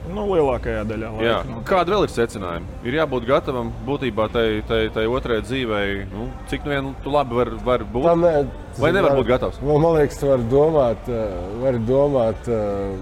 [0.05, 1.37] Nu, lielākajā daļā laika.
[1.49, 1.64] noteikti.
[1.71, 2.79] Kāda vēl ir secinājuma?
[2.85, 5.87] Ir jābūt gatavam būtībā tai, tai, tai otrajai dzīvei.
[6.12, 8.09] Nu, cik nu vien tu labi vari var būt?
[8.11, 8.45] Tā ne-
[8.79, 9.61] Vai nevar būt gatavs?
[9.62, 12.99] Man, man liekas, tu vari domāt, eh, vari domāt eh,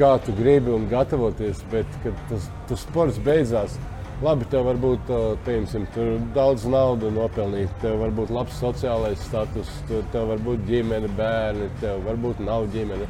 [0.00, 3.78] kā tu gribi un gatavoties, bet kad tas, tas sports beidzās,
[4.24, 5.12] labi, tev var būt
[5.46, 10.66] eh, tur daudz naudas nopelnīt, tev var būt labs sociālais status, tu, tev var būt
[10.66, 13.06] ģimene, bērni, tev varbūt nav ģimene.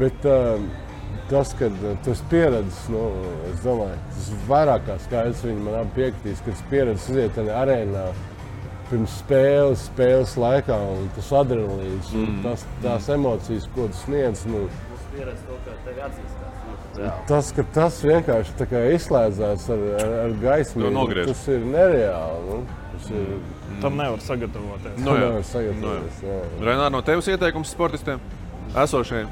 [0.00, 0.58] Bet uh,
[1.30, 3.02] tas, kad uh, tu esi pieredzējis, nu,
[3.50, 5.44] es domāju, tas ir vairāk kā skaidrs.
[5.48, 8.06] Viņi man piekritīs, ka tas pieredzējis iziet arēnā
[8.90, 12.36] pirms spēles, spēles laikā, un tas adrenalīns, mm.
[12.44, 14.44] tas, tās emocijas, ko tu sniedz.
[14.50, 14.66] Nu,
[17.28, 21.28] Tas, ka tas vienkārši tā kā izslēdzās ar, ar, ar gaismu, To nogriež.
[21.28, 22.44] tas ir nereāli.
[22.48, 22.60] Nu,
[22.94, 23.26] tas ir
[23.82, 25.00] Tam nevar sagatavoties.
[25.02, 25.26] Nu, jā.
[25.26, 26.22] nevar sagatavoties.
[26.24, 26.38] jā.
[26.64, 28.22] Renāri, no tevis ieteikums sportistiem
[28.84, 29.28] esošajiem.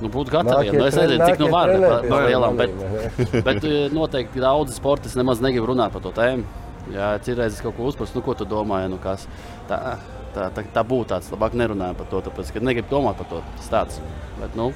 [0.00, 0.78] Nu, būt gataviem.
[0.78, 2.78] Nu, es nezinu, cik nu var nākie pa, treneri pa pie lielām, bet,
[3.48, 6.46] bet eh, noteikti daudzi sportisti nemaz negrib runāt par to tēmu.
[6.94, 9.28] Jā, citreiz kaut ko uzprast, nu, ko tu domā, nu, kas
[9.68, 9.98] tā,
[10.34, 13.42] tā, tā, tā būtu tāds, labāk nerunājam par to, tāpēc, ka negrib domāt par to.
[13.60, 14.00] Tas tāds,
[14.40, 14.72] bet, nu,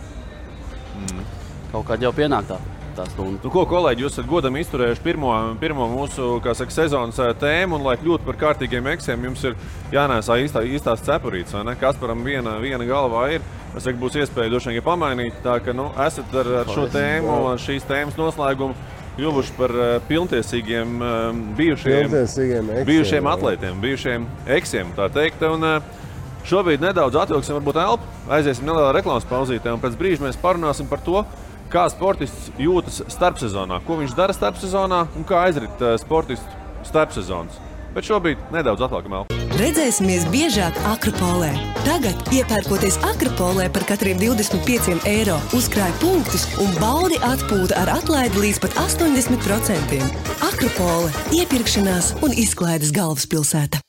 [0.95, 1.25] Mm.
[1.73, 2.61] kaut kādā jau pienāk tā.
[2.95, 7.83] Nu, ko, kolēģi, jūs esat godam izturējuši pirmo, pirmo mūsu saka, sezonas ā, tēmu, un,
[7.89, 9.57] lai kļūtu par kārtīgiem eksiem, jums ir
[9.91, 11.57] jānēsā īstā, īstās cepurītes.
[11.81, 13.49] Kasparam viena, viena galvā ir.
[13.75, 15.39] Es saku, būs iespēja droši vien pamainīt.
[15.43, 18.77] Tā ka nu, esat ar, ar šo tēmu, ar šīs tēmas noslēgumu
[19.15, 21.11] kļuvuši par uh, pilntiesīgiem uh,
[21.59, 24.91] bijušiem, Pilntiesīgiem eksiem, bijušiem atlētiem, bijušiem eksiem.
[25.15, 26.09] Teikt, un, uh,
[26.51, 31.03] šobrīd nedaudz atvilksim, varbūt elpu, aiziesim nelielā reklāmas pauzītē, un pēc brīža mēs parunāsim par
[31.07, 31.23] to,
[31.71, 37.63] kā sportists jūtas starpsezonā, ko viņš dara starpsezonā un kā aizrit sportistu starpsezonas.
[37.95, 39.34] Bet šobrīd nedaudz atliekam elpu.
[39.55, 41.53] Redzēsimies biežāk Akropolē.
[41.85, 48.65] Tagad, iepērkoties Akropolē par katriem 25 eiro, uzkrāj punktus un baudi atpūtu ar atlaidi līdz
[48.67, 50.03] pat 80%.
[50.51, 53.84] Akropole- iepirkšanās un izklaides galvaspilsēta.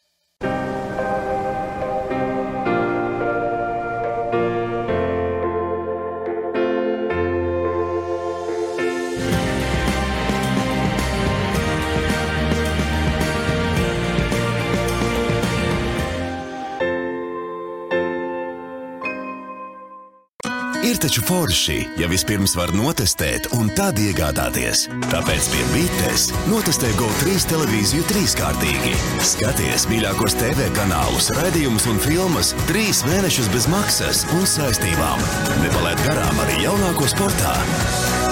[21.05, 24.87] Taču forši, ja vispirms var notestēt un tad iegādāties.
[25.11, 28.95] Tāpēc pie Bites notestē GO3 televīziju trīskārtīgi.
[29.21, 35.21] Skaties mīļākos TV kanālus, raidījumus un filmas trīs mēnešus bez maksas un saistībām.
[35.61, 37.53] Nepalaid garām arī jaunāko sportā.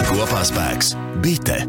[0.09, 1.62] Kopā spēks Bite!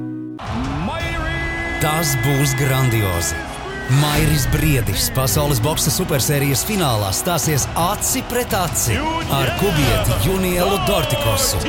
[1.84, 3.53] Tas būs grandiozi!
[3.90, 8.96] Mairis Briedis pasaules boxa supersērijas finālā stāsies aci pret aci
[9.28, 11.60] ar kubieti Junielu Dortikosu.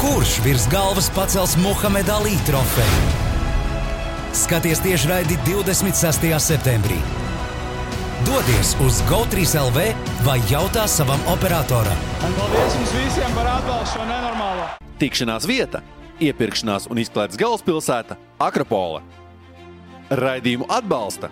[0.00, 3.06] Kurš virs galvas pacels Muhammed Ali trofeju?
[4.34, 6.26] Skaties tieši raidi 26.
[6.42, 6.98] septembrī.
[8.26, 9.86] Dodies uz GO3 LV
[10.26, 12.06] vai jautā savam operatoram.
[12.26, 14.72] Paldies jums visiem par atbalstu šo nenormālo!
[14.98, 15.82] Tikšanās vieta,
[16.20, 18.16] iepirkšanās un izklaides galvaspilsēta-
[18.48, 19.02] Akropola.
[20.10, 21.30] Raidījumu atbalsta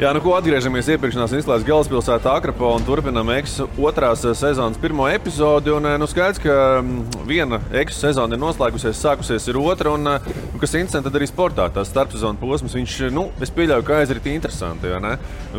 [0.00, 5.74] Jā, nu ko atgriežamies iepirkšanās izklaides galvaspilsētā Akrapo un turpinām eksu otrās sezonas pirmo epizodi.
[5.76, 9.92] Un, nu, skaidrs, ka mm, viena eksu sezona ir noslēgusies, sākusies ir otra.
[9.98, 13.98] Un, nu, kas interesanti, tad arī sportā tās starpsezonu posms, viņš, nu, es pieļauju, ka
[13.98, 14.88] aizrit interesanti.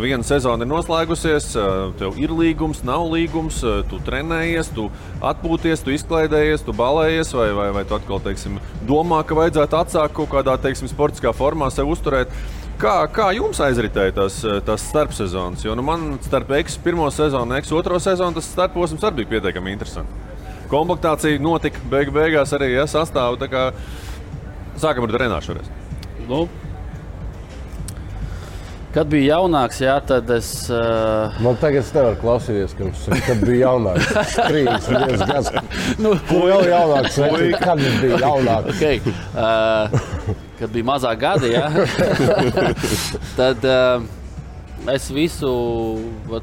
[0.02, 1.52] Viena sezona ir noslēgusies,
[2.02, 3.60] tev ir līgums, nav līgums,
[3.92, 4.88] tu trenējies, tu
[5.22, 8.58] atpūties, tu izklaidējies, tu balējies, vai, vai, vai tu atkal teiksim,
[8.90, 12.34] domā, ka vajadzētu atsākt kaut kādā teiksim, sportiskā formā sev uzturēt.
[12.82, 15.62] Kā, kā jums aizritēja tas, tas starpsezonas?
[15.62, 19.36] Jo nu, man starp X pirmo sezonu un X otro sezonu tas starposms arī bija
[19.36, 20.40] pietiekami interesants.
[20.72, 23.68] Komplektācija notika beig beigās arī ja, sastāvā.
[24.82, 25.70] Sākam ar trenēšanu šoreiz.
[26.26, 26.48] Nu,
[28.92, 30.50] Kad bija jaunāks, jā, tad es.
[30.68, 31.32] Uh...
[31.40, 34.10] Man tagad es nevaru klausīties, ka viņš saka, kad bija jaunāks.
[34.52, 35.52] 31 gads.
[36.02, 37.20] Nu, Ko vēl jaunāks?
[37.24, 38.74] Vai Kad viņš bija jaunāks?
[38.76, 39.00] okay.
[39.32, 41.70] uh, kad bija mazāk gadi, jā,
[43.40, 44.04] tad uh,
[44.90, 45.50] es visu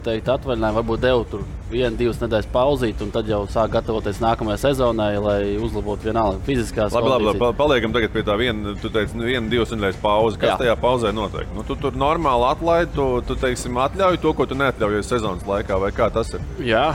[0.04, 4.60] teikt, atvaļinājumu, varbūt devu tur vienu, divas nedēļas pauzīt, un tad jau sāk gatavoties nākamajai
[4.62, 9.16] sezonai, lai uzlabotu vienalga fiziskās Labi, labi, labi, paliekam tagad pie tā viena, tu teici,
[9.18, 10.38] nu, viena, divas nedēļas pauze.
[10.40, 10.58] Kas Jā.
[10.62, 11.50] tajā pauzē notiek?
[11.56, 15.80] Nu, tu tur normāli atlaidi, tu, tu teiksim, atļauj to, ko tu neatļaujies sezonas laikā,
[15.82, 16.46] vai kā tas ir?
[16.70, 16.86] Jā.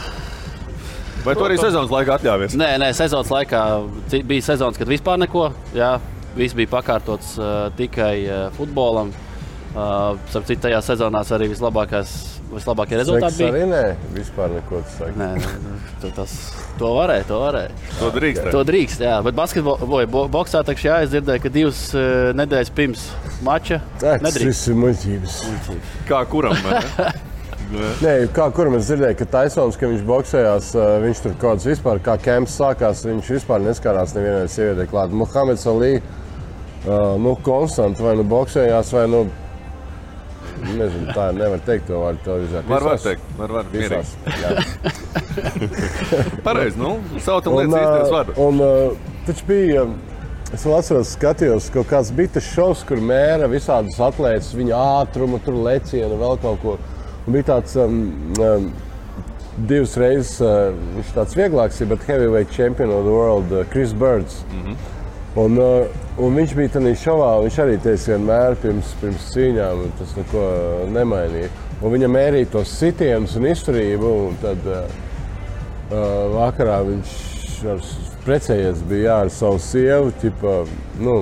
[1.23, 2.57] Vai tu arī sezonas laikā atļāvies?
[2.59, 3.61] Nē, nē, sezonas laikā
[4.27, 5.51] bija sezonas, kad vispār neko.
[5.75, 5.95] Jā,
[6.35, 9.13] viss bija pakārtots uh, tikai uh, futbolam.
[9.73, 12.09] Uh, Starp citu, tajā sezonā arī vislabākais,
[12.53, 13.53] vislabākie rezultāti Seks bija.
[13.55, 13.79] arī nē,
[14.13, 15.13] vispār neko tas saka.
[15.17, 15.29] Nē,
[16.03, 16.35] tu tas,
[16.77, 17.71] to varēja, to varēja.
[17.97, 18.51] To drīkst.
[18.53, 19.15] To drīkst, jā.
[19.25, 23.07] Bet basketbolā, bo, boxā taču jā, es dzirdēju, ka divas uh, nedēļas pirms
[23.41, 24.51] mača Tas nedrīkst.
[24.51, 25.41] viss ir muļķības.
[26.11, 26.53] Kā kuram?
[28.05, 31.65] Nē, kā kuram es dzirdēju, ka Taisons, ka viņš boxējās, uh, viņš tur kaut kāds
[31.73, 35.09] vispār, kā kemps sākās, viņš vispār neskarās nevienai sievietei klāt.
[35.17, 39.23] Muhameds Ali, uh, nu, konstanti vai nu boxējās, vai nu,
[40.61, 42.61] nezinu, tā nevar teikt to vārdu televīzijā.
[42.69, 43.65] Var, var teikt, var, var.
[43.73, 44.13] Visās.
[46.47, 48.39] Pareizi, nu, saucam Un, lietas īstajos vārdos.
[48.43, 49.85] un uh, taču bija,
[50.53, 55.59] es vēl atceros, skatījos kaut kāds bites šovs, kur mēra visādus atlētus, viņa ātrumu, tur
[55.65, 56.77] lecienu, vēl kaut ko.
[57.25, 58.01] Un bija tāds um,
[58.43, 58.71] um,
[59.69, 63.93] divas reizes, uh, viņš tāds vieglāks, ir, bet heavyweight champion of the world, uh, Chris
[63.93, 64.43] Birds.
[64.51, 64.75] Mm -hmm.
[65.39, 65.87] Un, uh,
[66.21, 70.83] un viņš bija tajā šovā, viņš arī teica, vienmēr pirms, pirms cīņām tas neko uh,
[70.93, 71.49] nemainīja.
[71.81, 74.13] Un viņam mērīja tos sitienus un izturību.
[74.27, 75.01] Un tad, uh,
[76.35, 77.17] vakarā viņš
[77.73, 77.81] ar,
[78.27, 80.13] precējies bija jā, ar savu sievu.
[80.21, 80.55] Ķipa,
[81.01, 81.17] nu,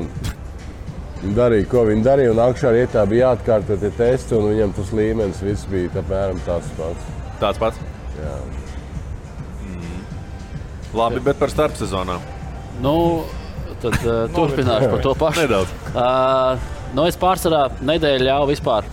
[1.21, 4.87] Viņa darīja, ko viņa darīja, un augšā rietā bija jāatkārto tie testi, un viņam tas
[4.97, 7.11] līmenis viss bija apmēram tāds pats.
[7.37, 7.83] Tāds pats.
[8.17, 8.31] Jā.
[10.97, 12.25] Labi, bet par starpsezonām.
[12.81, 12.95] Nu,
[13.83, 15.43] tad uh, turpināšu par to pašu.
[15.43, 15.75] Nedaudz.
[15.91, 18.87] Uh, nu, es pārsvarā nedēļu ļāvu vispār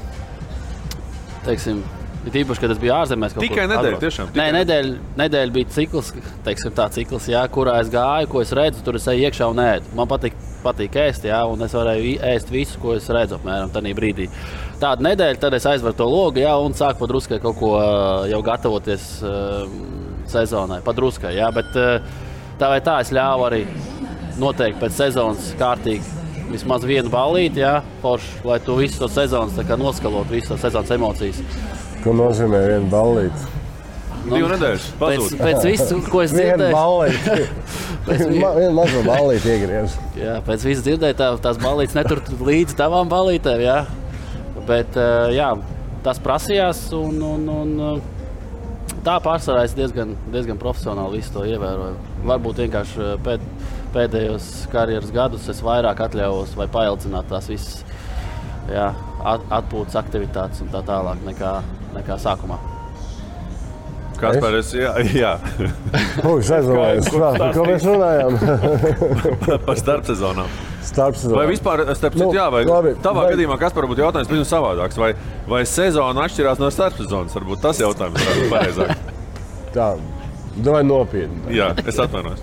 [1.46, 1.85] teiksim,
[2.27, 3.35] Ir īpaši, kad es biju ārzemēs.
[3.38, 6.11] Tikai nedēļa, tiešām, Nē, tikai nedēļa, nedēļa bija cikls,
[6.44, 9.62] teiksim, tā cikls, jā, kurā es gāju, ko es redzu, tur es eju iekšā un
[9.62, 9.94] ēdu.
[9.96, 13.96] Man patīk, patīk ēst, jā, un es varēju ēst visu, ko es redzu apmēram tajā
[13.96, 14.27] brīdī.
[14.83, 17.87] Tāda nedēļa, tad es aizveru to logu, jā, un sāku padruskai kaut ko ā,
[18.35, 19.07] jau gatavoties
[20.29, 20.83] sezonai.
[20.85, 21.72] Padruskai, jā, bet
[22.59, 23.62] tā vai tā es ļāvu arī
[24.42, 26.16] noteikti pēc sezonas kārtīgi.
[26.48, 31.42] Vismaz vienu ballīti, jā, forši, lai tu visu to sezonu noskalotu, visu to sezonas emocijas.
[32.05, 33.55] Ko nozīmē viena ballīte?
[34.29, 34.81] Divu nedēļu.
[35.01, 35.38] Pēc, Pazūd.
[35.40, 37.37] pēc visu, ko es dzirdēju, ballīte.
[38.09, 39.94] pēc, vi- Ma- Viena maza ballīte iegriez.
[40.18, 43.62] jā, pēc visu dzirdēju, tā, tās balītas netur līdz tavām balītēm.
[43.64, 43.79] Jā.
[44.68, 45.53] Bet eh, jā,
[46.05, 51.96] tas prasījās, un, un, un eh, tā pārsvarā es diezgan, diezgan profesionāli visu to ievēroju.
[52.29, 53.44] Varbūt vienkārši eh, pēd,
[53.94, 57.85] pēdējos karjeras gadus es vairāk atļāvos vai paildzināt tās visas
[58.70, 58.90] jā,
[59.24, 61.53] at, atpūtas aktivitātes un tā tālāk nekā,
[61.96, 62.59] nekā sākumā.
[64.18, 64.72] Kas par es?
[64.74, 65.29] Jā, jā.
[66.27, 68.35] Ui, es aizdomājos, Ko- ko par ko mēs runājām.
[69.68, 70.48] par starpsezonām.
[70.88, 71.37] Starpsezonā.
[71.38, 74.48] Vai vispār, starp citu, Nu, jā, vai labi, tavā vai- gadījumā, kas varbūt jautājums bija
[74.51, 74.98] savādāks?
[74.98, 75.12] Vai,
[75.46, 77.37] vai sezona atšķirās no starpsezonas?
[77.38, 78.96] Varbūt tas jautājums ir pareizāk.
[79.77, 79.88] Tā,
[80.66, 81.55] domāju, nopietni.
[81.55, 82.42] Jā, es atvainojos.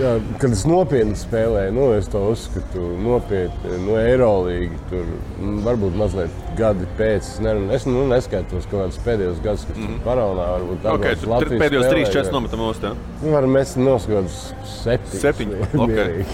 [0.00, 3.78] Jā, Kad es nopietni spēlēju, nu, es to uzskatu nopietni.
[3.84, 7.18] No Eirolandes tur mm, varbūt mazliet gadi pēc.
[7.20, 9.98] Es, ne, es nu, neskaitos kaut kādus pēdējos gadus, kad mm -hmm.
[10.06, 10.94] Paronā varbūt Mhm.
[10.94, 12.32] Okay, Latvijas pēdējos spēlēju, 3-4 jā.
[12.32, 12.82] nometam nost.
[12.82, 12.94] Ja?
[13.22, 14.30] Nu, varam mēs noskaidrot
[14.64, 15.20] septiņus.
[15.20, 15.88] Septiņi, ok.
[15.88, 16.24] mierīgi.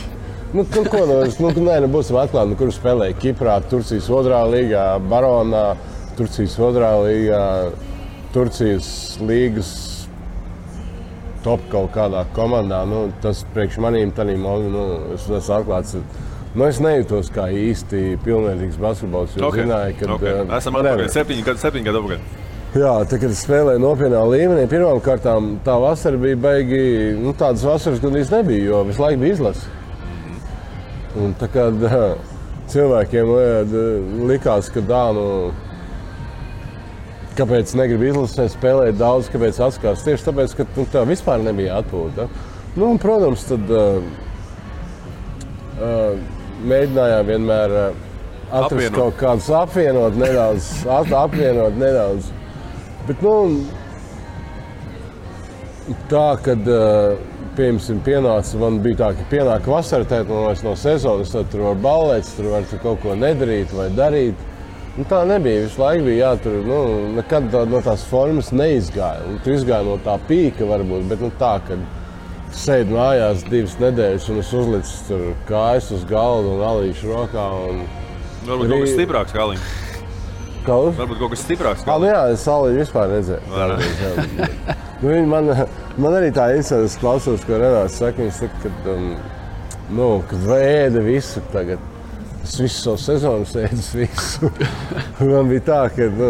[0.53, 4.09] Nu, tu, ko, nu, es, nu, nē, nu, būsim atklāti, nu, kur spēlēja Kiprā, Turcijas
[4.09, 5.77] otrā līgā, Baronā,
[6.17, 7.73] Turcijas otrā līgā,
[8.33, 9.96] Turcijas līgas
[11.47, 12.83] top kaut kādā komandā.
[12.89, 15.95] Nu, tas priekš manīm momentā, nu, es esmu atklāts.
[16.57, 19.37] Nu, es nejūtos kā īsti pilnīgs basketbols.
[19.37, 19.67] Jo Okay.
[19.67, 20.45] zināju, ka okay.
[20.57, 21.09] Esam atpakaļ.
[21.13, 22.45] Septiņi gadi, septiņi gadi atpakaļ.
[22.77, 26.81] Jā, tā, kad es spēlēju nopietnā līmenī, pirmām kārtām tā vasara bija baigi.
[27.21, 29.69] Nu, tādas vasaras gandrīz nebija, jo visu laiku bija izlase.
[31.17, 32.01] Un tā kā dā,
[32.73, 33.47] cilvēkiem ē,
[34.29, 35.29] likās, ka tā, nu,
[37.39, 40.05] kāpēc negribu izlasīt, spēlēt daudz, kāpēc atskās.
[40.07, 42.29] Tieši tāpēc, ka nu, tā vispār nebija atpūta.
[42.77, 44.03] Nu, un, protams, tad uh,
[45.81, 46.19] uh,
[46.67, 48.03] mēģinājām vienmēr uh,
[48.51, 48.99] atrast Apvienot.
[48.99, 52.29] kaut kādus apvienot, nedaudz, at, apvienot nedaudz.
[53.07, 53.35] Bet, nu,
[56.11, 57.17] tā, kad uh,
[57.57, 61.81] piemēram, pienāca, man bija tā, ka pienāca vasara, tad no, no sezonas tad tur var
[61.87, 64.45] ballēt, tur var tur kaut ko nedarīt vai darīt.
[64.97, 65.67] Nu, tā nebija.
[65.67, 66.57] Visu laiku bija jātur.
[66.65, 66.81] Nu,
[67.19, 69.27] nekad tā, no tās formas neizgāja.
[69.29, 71.05] Un tu izgāji no tā pīka, varbūt.
[71.11, 71.77] Bet nu, tā, ka
[72.57, 77.45] sēdi mājās divas nedēļas un es uzliku tur kājas uz galda un alīšu rokā.
[77.69, 77.83] Un...
[78.47, 79.67] Varbūt kaut kas Rī- stiprāks, kā Aliņš.
[80.67, 81.85] Kaut Varbūt kaut kas stiprāks.
[81.87, 84.73] Ah, nu jā, es salīdzu vispār redzēju.
[85.03, 85.51] Nu, man,
[86.01, 88.25] man arī tā interesē, es klausos, ko Renāts saka.
[88.25, 89.11] Viņš saka, ka, um,
[89.93, 91.83] nu, kad ēda visu tagad.
[92.47, 94.49] Es visu savu sezonu sēdu visu.
[95.33, 96.29] man bija tā, ka nu,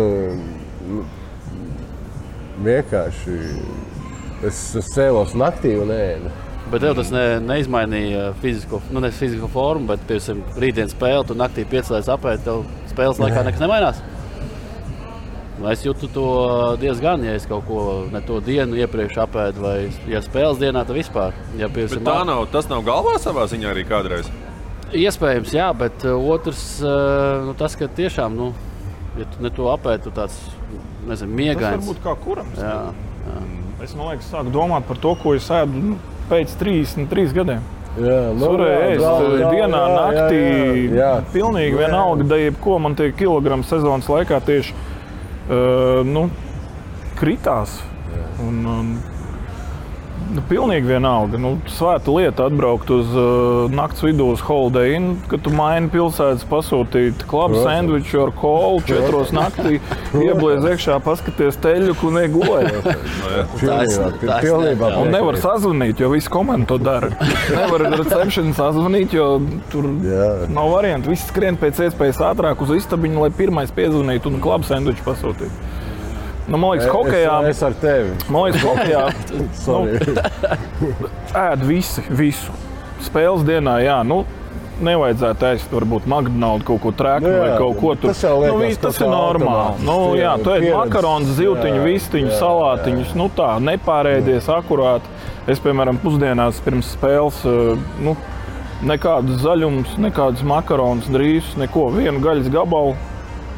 [0.88, 1.02] nu,
[2.64, 3.34] vienkārši
[4.48, 4.60] es,
[4.94, 6.32] cēlos naktī un ēdu.
[6.72, 11.36] Bet tev tas ne, neizmainīja fizisko, nu, ne fizisko formu, bet, piemēram, rītdienas spēle, tu
[11.36, 14.00] naktī piecēlies apēst, tev spēles laikā nekas nemainās.
[15.68, 16.26] Es jūtu to
[16.80, 19.76] diezgan, ja es kaut ko ne to dienu iepriekš apēdu, vai
[20.08, 21.36] ja spēles dienā, tad vispār.
[21.60, 24.32] Ja, Bet piemēram, tā nav, tas nav galvā savā ziņā arī kādreiz.
[24.94, 28.52] Iespējams, jā, bet uh, otrs, uh, nu, tas, ka tiešām, nu,
[29.18, 30.36] ja tu ne to apēdi, tu tāds,
[31.06, 31.88] nezinu, Tas var miegains.
[31.88, 32.52] būt kā kuram.
[32.60, 32.78] Jā,
[33.82, 35.96] Es man liekas, sāku domāt par to, ko es ēdu nu,
[36.30, 37.64] pēc 33 gadiem.
[37.96, 38.48] Jā, jā,
[39.00, 40.40] jā, dienā, jā, naktī.
[40.40, 41.10] Jā, jā.
[41.32, 41.86] Pilnīgi Jā.
[41.86, 46.26] vienalga, da jebko man tie kilogrami sezonas laikā tieši uh, nu,
[47.20, 47.78] kritās.
[48.44, 48.90] Un, un,
[50.34, 51.38] nu, pilnīgi vienalga.
[51.40, 56.44] Nu, svēta lieta atbraukt uz uh, naktas vidū uz Holiday Inn, kad tu maini pilsētas,
[56.50, 59.78] pasūtīt klubu sandviču ar kolu, četros naktī,
[60.26, 62.74] iebliez iekšā, paskaties teļu un negulēji.
[63.60, 64.90] Pilnībā, Tā es- tā es pilnībā.
[65.02, 67.10] Un nevar sazvanīt, jo visi komandas to dara.
[67.52, 69.28] Nevar ar recepšanu sazvanīt, jo
[69.72, 70.30] tur Jā.
[70.52, 71.12] nav variantu.
[71.14, 75.65] Visi skrien pēc iespējas ātrāk uz istabiņu, lai pirmais piezvanītu un klubu sandviču pasūtītu.
[76.46, 78.12] Nu, man liekas, hokejā, Es, es ar tevi.
[78.30, 79.04] man liekas, hokejā
[79.64, 79.98] Sorry.
[81.34, 82.54] ēd visi, visu.
[83.02, 84.00] Spēles dienā, jā.
[84.06, 84.24] Nu,
[84.76, 88.10] Nevajadzētu ēst, varbūt McDonald's kaut ko trēku Nu jā, vai kaut ko tādu.
[88.10, 89.86] tas jau liekas nu, viss, tas ir normāli.
[89.88, 90.66] Nu, jā, tu ēd
[91.38, 93.14] zīltiņu, Jā, vistiņu, salātiņus.
[93.16, 95.08] Nu, tā, nepārēdies akurāti.
[95.48, 98.12] Es, piemēram, pusdienās pirms spēles eh, nu,
[98.84, 101.88] nekādus zaļumus, nekādus makaronus, drīzus, neko.
[101.96, 102.92] Vienu gaļas gabalu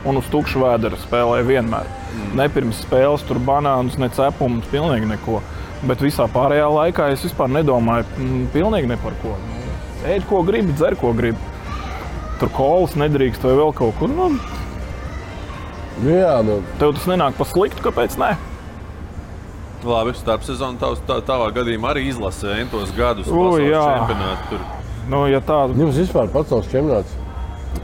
[0.07, 1.98] un uz tukšu vēdera spēlēju vienmēr.
[2.09, 2.35] Mm.
[2.41, 5.43] Ne pirms spēles, tur banānus, ne cepumus, pilnīgi neko.
[5.89, 9.37] Bet visā pārējā laikā es vispār nedomāju mm, pilnīgi ne par ko.
[10.09, 11.39] Ēd, ko gribi, dzer, ko gribi.
[12.39, 14.11] Tur kolas nedrīkst vai vēl kaut kur.
[14.15, 14.31] Nu,
[15.99, 18.37] Nu, jā, nu, tev tas nenāk pa sliktu, kāpēc ne?
[19.83, 23.27] Labi, starp sezonu tavs, tā, tavā gadījumā arī izlasē entos gadus.
[23.31, 23.83] O, pasaules jā.
[23.87, 24.67] čempionātu Tur.
[25.11, 27.18] Nu, ja tā, jums vispār pasaules čempionāts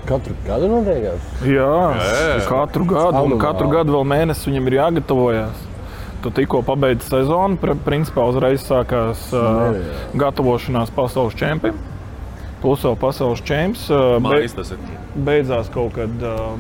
[0.09, 1.31] katru gadu notiekās.
[1.47, 2.43] Jā, Jā.
[2.49, 5.65] katru gadu, un katru gadu vēl mēnesi viņam ir jāgatavojas.
[6.25, 9.77] Tu tikko pabeidzi sezonu, principā uzreiz sākās uh,
[10.17, 11.83] gatavošanās pasaules čempionam.
[12.65, 13.83] Plus vēl pasaules čempions.
[13.93, 14.17] Uh,
[15.27, 16.55] beidzās kaut kad uh,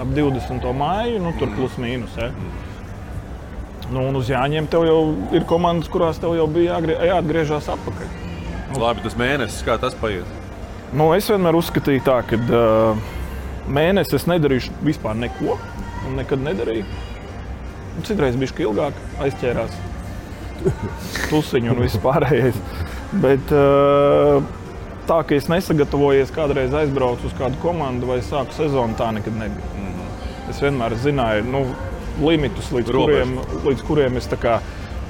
[0.00, 0.66] ap 20.
[0.76, 2.12] māju, nu, tur plus mīnus.
[2.20, 2.28] Ja?
[3.90, 4.98] Nu, un uz Jāņiem tev jau
[5.34, 8.12] ir komandas, kurās tev jau bija jāatgriežas atpakaļ.
[8.78, 10.39] Labi, tas mēnesis, kā tas paiet.
[10.90, 13.10] Nu, es vienmēr uzskatīju, tā, ka uh,
[13.70, 15.58] mēnesi es nedarīšu vispār neko.
[16.16, 16.86] Nekad nedarīju.
[18.06, 19.76] Citreiz bija ilgāk, aizķērās
[21.30, 22.58] tusiņu un viss pārējais.
[23.22, 24.40] Bet uh,
[25.06, 29.70] tā, ka es nesagatavojos kādreiz aizbraucu uz kādu komandu vai sāku sezonu, tā nekad nebija.
[29.76, 30.50] -hmm.
[30.50, 31.64] Es vienmēr zināju nu,
[32.18, 33.28] limitus, līdz Robežas.
[33.28, 34.58] kuriem, līdz kuriem es tā kā,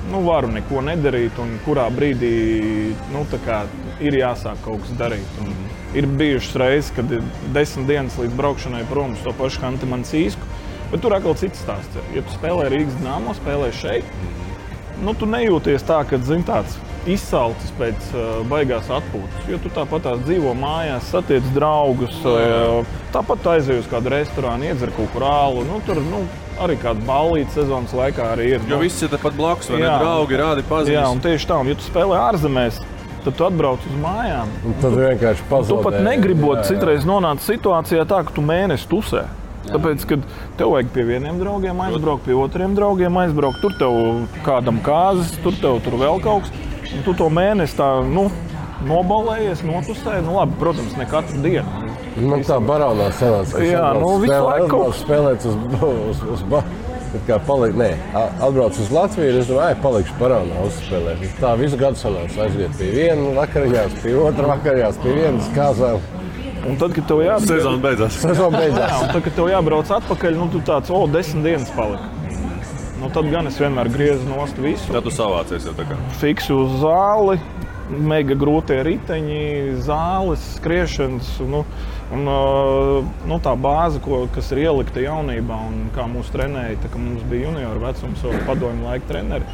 [0.09, 2.33] nu, varu neko nedarīt, un kurā brīdī
[3.13, 3.63] nu, kā,
[4.01, 5.39] ir jāsāk kaut kas darīt.
[5.45, 5.53] Un
[5.99, 7.25] ir bijušas reizes, kad ir
[7.55, 10.53] desmit dienas līdz braukšanai prom uz to pašu Hantemans īsku.
[10.91, 11.97] Bet tur atkal cits stāsts.
[11.97, 12.15] ir.
[12.19, 14.07] Ja tu spēlē Rīgas dāmā, spēlē šeit,
[15.05, 16.79] nu, tu nejūties tā, ka zini, tāds
[17.09, 19.47] izsalcis pēc uh, baigās atpūtas.
[19.49, 22.83] Jo tu tāpat dzīvo mājās, satiec draugus, uh,
[23.15, 25.65] tāpat aizej uz kādu restorānu, iedzer kaut kur ālu.
[25.69, 26.25] Nu, tur nu,
[26.65, 28.61] arī kāda ballīte sezonas laikā arī ir.
[28.69, 29.87] Jo Nu, viss ir tepat blakus, vai ne?
[29.89, 29.99] Jā.
[30.03, 31.13] Draugi, rādi Jā, pazīstami.
[31.17, 32.81] un tieši tā, un ja tu spēlē ārzemēs,
[33.25, 34.49] tad tu atbrauc uz mājām.
[34.67, 35.83] Un tad vienkārši Tu pazaudē.
[35.89, 36.69] pat negribot Jā, jā.
[36.73, 39.25] citreiz nonākt situācijā, tā, ka tu mēnesi tusē.
[39.71, 40.23] Tāpēc, kad
[40.57, 43.93] tev vajag pie vieniem draugiem aizbraukt, pie otriem draugiem aizbraukt, tur tev
[44.43, 46.51] kādam kāzas, tur tev tur vēl kaut kas.
[47.05, 48.31] Tu to mēnesi tā, nu,
[48.89, 50.25] nobalējies, notusēji.
[50.27, 51.90] Nu, labi, protams, ne katru dienu.
[52.19, 56.65] Man tā baronā sanāca, ka Jā, nu, visu laiku spēlēt uz, uz, uz, ba-
[57.13, 61.23] bet kā palikt, nē, a- atbrauc uz Latviju, es domāju, palikšu baronā uzspēlēt.
[61.41, 66.01] Tā visu gadu sanāca aizviet pie viena vakariņās, pie otra vakariņās, pie vienas kāzām.
[66.69, 68.19] Un tad, kad tev jāatbrauc, Sezona beidzās.
[68.21, 68.97] Sezona jā, beidzās.
[69.03, 72.11] un tad, kad tev jābrauc atpakaļ, nu, tu tāds, o, desmit dienas palika.
[73.01, 74.91] Nu, tad gan es vienmēr griezu nost visu.
[74.93, 75.97] Tad tu savācies jau tā kā.
[76.21, 77.39] Fiksi uz zāli,
[77.91, 79.41] mega grūtie riteņi,
[79.87, 81.31] zāles, skriešanas.
[81.49, 81.65] Nu,
[82.15, 82.27] un,
[83.31, 87.49] nu, tā bāze, ko, kas ir ielikta jaunībā, un kā mūsu trenēja, tā, mums bija
[87.51, 89.45] junior vecums, jau padomju laika treneri.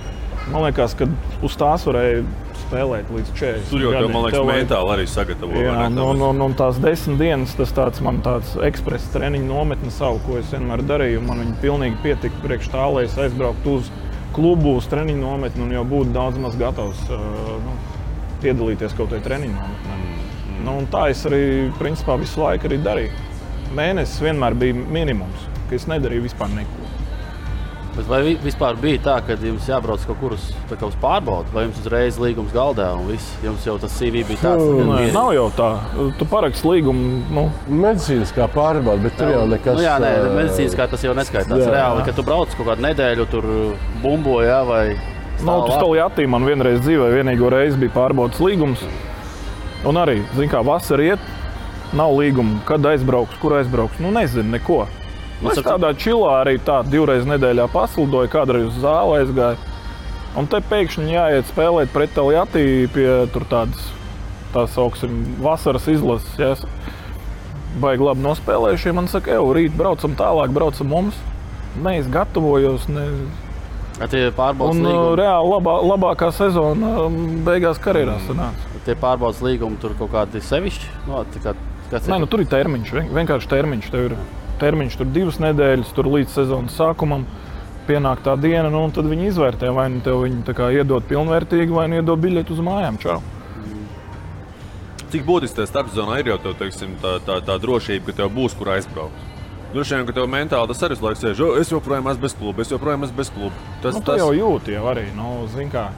[0.47, 1.09] Man liekas, ka
[1.43, 2.21] uz tās varēja
[2.67, 3.71] spēlēt līdz 40.
[3.71, 4.13] Tur jau, gadiem.
[4.15, 5.51] man liekas, Tev mentāli arī sagatavo.
[5.53, 9.91] vai Jā, Tāpēc- nu, nu, tās desmit dienas, tas tāds man tāds ekspresa treniņu nometne
[9.91, 11.27] savu, ko es vienmēr darīju.
[11.27, 13.91] Man viņa pilnīgi pietika priekš tā, lai es aizbrauktu uz
[14.33, 17.77] klubu, uz treniņu nometni un jau būtu daudz maz gatavs nu,
[18.43, 20.06] piedalīties kaut kādā treniņu nometnē.
[20.67, 21.43] Nu, tā es arī
[21.79, 23.13] principā visu laiku arī darīju.
[23.77, 26.83] Mēnesis vienmēr bija minimums, ka es nedarīju vispār neko.
[27.97, 30.51] Bet vai vi- vispār bija tā, ka jums jābrauc kaut kur uz,
[31.01, 33.31] pārbaudi, vai jums uzreiz līgums galdā un viss?
[33.43, 35.71] Jums jau tas CV bija tāds, ka Nē, nav jau tā.
[36.19, 37.23] Tu paraksti līgumu.
[37.33, 39.77] Nu, Medicīniskā pārbauda, bet tur jau nekas.
[39.81, 41.57] Nu, jā, nē, medicīniskā tas jau neskaitās.
[41.65, 41.73] jā.
[41.73, 43.43] Reāli, ka tu brauc kaut kādu nedēļu, tur
[44.03, 44.87] bumboji, jā, vai
[45.41, 48.85] Nu, tas stāv tā Latvijā man vienreiz dzīvē, vienīgo reizi bija pārbaudas līgums.
[49.87, 51.27] Un arī, zināmā kā vasarā iet,
[51.97, 54.01] nav līguma, kad aizbrauks, kur aizbrauks.
[54.03, 54.87] Nu, nezinu, neko.
[55.43, 59.75] Nu, es tādā čilā arī tā divreiz nedēļā paslidoju, kādreiz uz zāli aizgāju.
[60.37, 63.09] Un te pēkšņi jāiet spēlēt pret Latviju pie
[63.49, 63.91] tādas,
[64.53, 66.41] tā sauksim, vasaras izlases.
[66.41, 66.55] Ja
[67.81, 71.19] baigi labi nospēlējuši, man saka, ej, rīt braucam tālāk, braucam mums.
[71.83, 72.89] Nē, es gatavojos.
[72.93, 73.09] Ne,
[73.97, 77.15] Tie pārbaudas Un līgumi, reāli labā, labākā sezona um,
[77.47, 78.66] beigās karjerā sanāca.
[78.87, 80.89] Tie pārbaudas līgumi tur kaut kādi sevišķi.
[81.11, 81.55] No, tā kā,
[81.93, 83.91] Nē, nu, tur ir termiņš, vien- vienkārši termiņš.
[83.93, 84.15] Tev ir
[84.59, 87.25] termiņš tur divas nedēļas, tur līdz sezonas sākumam.
[87.87, 90.43] Pienāk tā diena, nu, un tad viņi izvērtē, vai nu tev viņi
[90.81, 92.99] iedod pilnvērtīgi, vai nu iedod biļeti uz mājām.
[92.99, 93.21] Čau.
[95.13, 98.57] Cik būtiski tas starpzonā ir jau tev, teiksim, tā, tā, tā drošība, ka tev būs
[98.59, 99.15] kur aizbraukt?
[99.73, 101.41] Droši vien, ka tev mentāli tas arī visu laiku sēž.
[101.47, 103.55] "O, Es joprojām esmu bez kluba, es joprojām esmu bez kluba.
[103.83, 105.89] Tas, Nu, tu jau jūti jau arī, nu, zini, kā,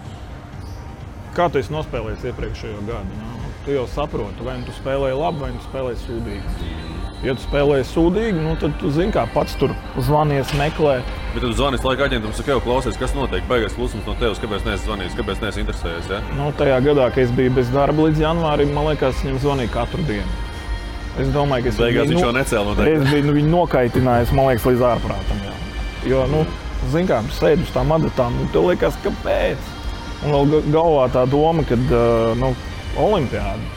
[1.39, 3.23] kā tu esi nospēlējis iepriekšējo gadu.
[3.23, 6.77] Nu, tu jau saproti, vai nu tu spēlēji labi, vai nu spēlēji sūdīgi.
[7.27, 9.73] Ja tu spēlēji sūdīgi, nu, tad tu zini, kā pats tur
[10.07, 11.01] zvanies, meklē.
[11.33, 13.43] Bet tu zvani laika aģentam, saka, jau klausies, kas notiek.
[13.51, 16.11] Beigās klusums no tevis, kāpēc neesi zvanījis, kāpēc neesi interesējies.
[16.15, 16.21] Ja?
[16.39, 20.07] Nu, tajā gadā, kad es biju bez darba līdz janvārim, man liekas, viņam zvanīja katru
[20.07, 20.37] dienu.
[21.19, 22.95] Es domāju, ka es Beigās viņu viņš no- jau necēla noteikti.
[22.95, 25.43] Es biju nu, viņu nokaitinājis, man liekas, līdz ārprātam.
[25.49, 25.57] Jā.
[26.13, 26.45] Jo, nu,
[26.95, 29.75] zin kā, sēdi uz tām adatām, nu, tev liekas, kāpēc?
[30.27, 31.77] Un vēl ga- galvā tā doma, ka
[32.41, 32.55] nu,
[32.99, 33.77] olimpiāda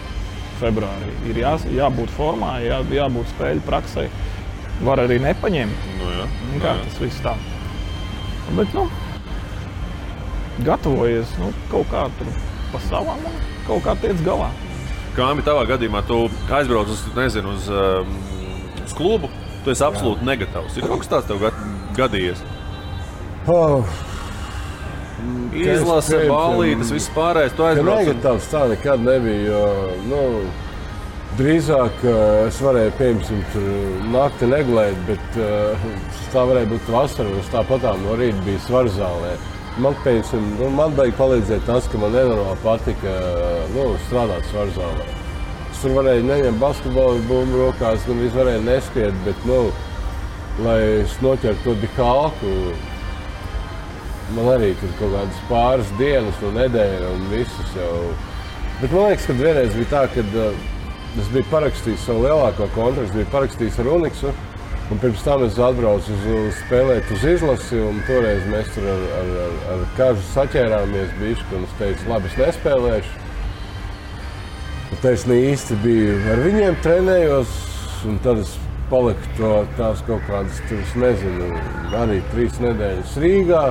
[0.61, 4.07] februārī ir jā, jābūt formā, jā, jābūt spēļu praksē.
[4.81, 5.83] Var arī nepaņemt.
[5.99, 6.25] Nu, jā.
[6.53, 7.35] Nu, kā tas viss tā.
[8.57, 8.87] Bet, nu,
[10.65, 12.29] gatavojies nu, kaut kā tur
[12.71, 13.37] pa savām un
[13.67, 14.49] kaut kā tiec galā.
[15.15, 16.23] Kā bija tavā gadījumā, tu
[16.55, 17.67] aizbrauc uz, nezinu, uz,
[18.85, 19.29] uz klubu,
[19.65, 20.77] tu esi absolūti negatavs.
[20.79, 21.61] Ir kaut kas tāds tev gad-
[21.97, 22.41] gadījies.
[23.51, 23.83] Oh,
[25.53, 27.55] Izlase, balītas, viss pārējais.
[27.55, 27.99] Tu ka aizbrauc.
[27.99, 29.41] un- negatīvs tā nekad nebija.
[29.51, 29.63] Jo,
[30.09, 30.21] nu,
[31.39, 33.69] drīzāk uh, es varēju, piemēram, tur
[34.13, 35.87] naktī neglēt, bet uh,
[36.33, 37.39] tā varēja būt vasara.
[37.39, 39.33] Es tāpat no rīta biju svarzālē.
[39.79, 45.07] Man, piemēram, nu, man beig palīdzēja tas, ka man nenormāli patika uh, nu, strādāt svarzālē.
[45.71, 49.61] Es tur varēju neņemt basketbolu bumbu rokās, gan arī varēju neskiet, bet, nu,
[50.65, 52.51] lai es noķertu to dihāku,
[54.35, 57.95] Man arī tur kaut kādas pāris dienas, no nedēļas, un visas jau.
[58.79, 60.61] Bet man liekas, ka vienreiz bija tā, ka uh,
[61.19, 64.31] es biju parakstījis savu lielāko kontraktu, biju parakstījis ar Uniksu.
[64.91, 69.03] Un pirms tam es atbraucu uz, uz spēlēt uz izlasi, un toreiz mēs tur ar,
[69.19, 71.13] ar, ar, ar kāžu saķērāmies.
[71.19, 73.21] Bišķi, es teicu, labi, es nespēlēšu.
[74.91, 77.55] Un ne īsti biju ar viņiem trenējos,
[78.11, 78.51] un tad es
[78.91, 81.49] paliku to, tās kaut kādas, tur, nezinu,
[81.97, 83.65] arī trīs nedēļas Rīgā,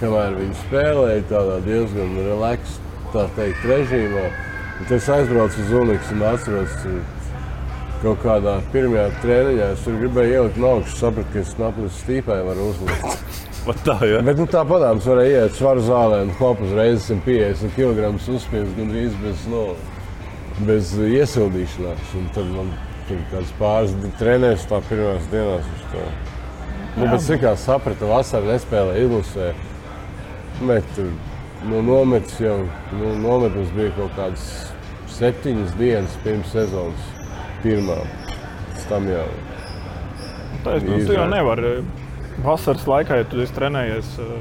[0.00, 4.26] kamēr viņi spēlēja tādā diezgan relaxed, tā teikt, režīmā.
[4.80, 6.76] Un tad es aizbraucu uz Unikas un atceros,
[8.00, 12.40] kaut kādā pirmajā treniņā es tur gribēju ielikt no augšas, sapratu, ka es naplis stīpai
[12.46, 13.40] varu uzlikt.
[13.84, 14.22] Tā, ja?
[14.24, 19.18] Bet nu, tāpat es varēju iet svaru zālē un hop uzreiz 150 kg uzspiest gandrīz
[19.20, 19.66] bez, nu,
[20.64, 22.14] bez iesildīšanās.
[22.16, 22.72] Un tad man
[23.10, 25.66] tur kāds pāris trenēs tā pirmās dienās.
[25.76, 26.04] uz to.
[26.96, 29.50] Nu, bet kā sapratu, vasarā nespēlēja ilusē.
[30.60, 31.10] Bet tur
[31.68, 32.56] nu, nometis jau,
[32.96, 34.46] nu, nometums bija kaut kādas
[35.16, 37.08] septiņas dienas pirms sezonas
[37.64, 37.98] pirmā.
[38.70, 39.26] Pēc tam jau.
[40.60, 40.86] Ir.
[40.86, 41.74] Nu, tu jau nevari.
[42.44, 44.34] Vasaras laikā, ja tu esi trenējies uh,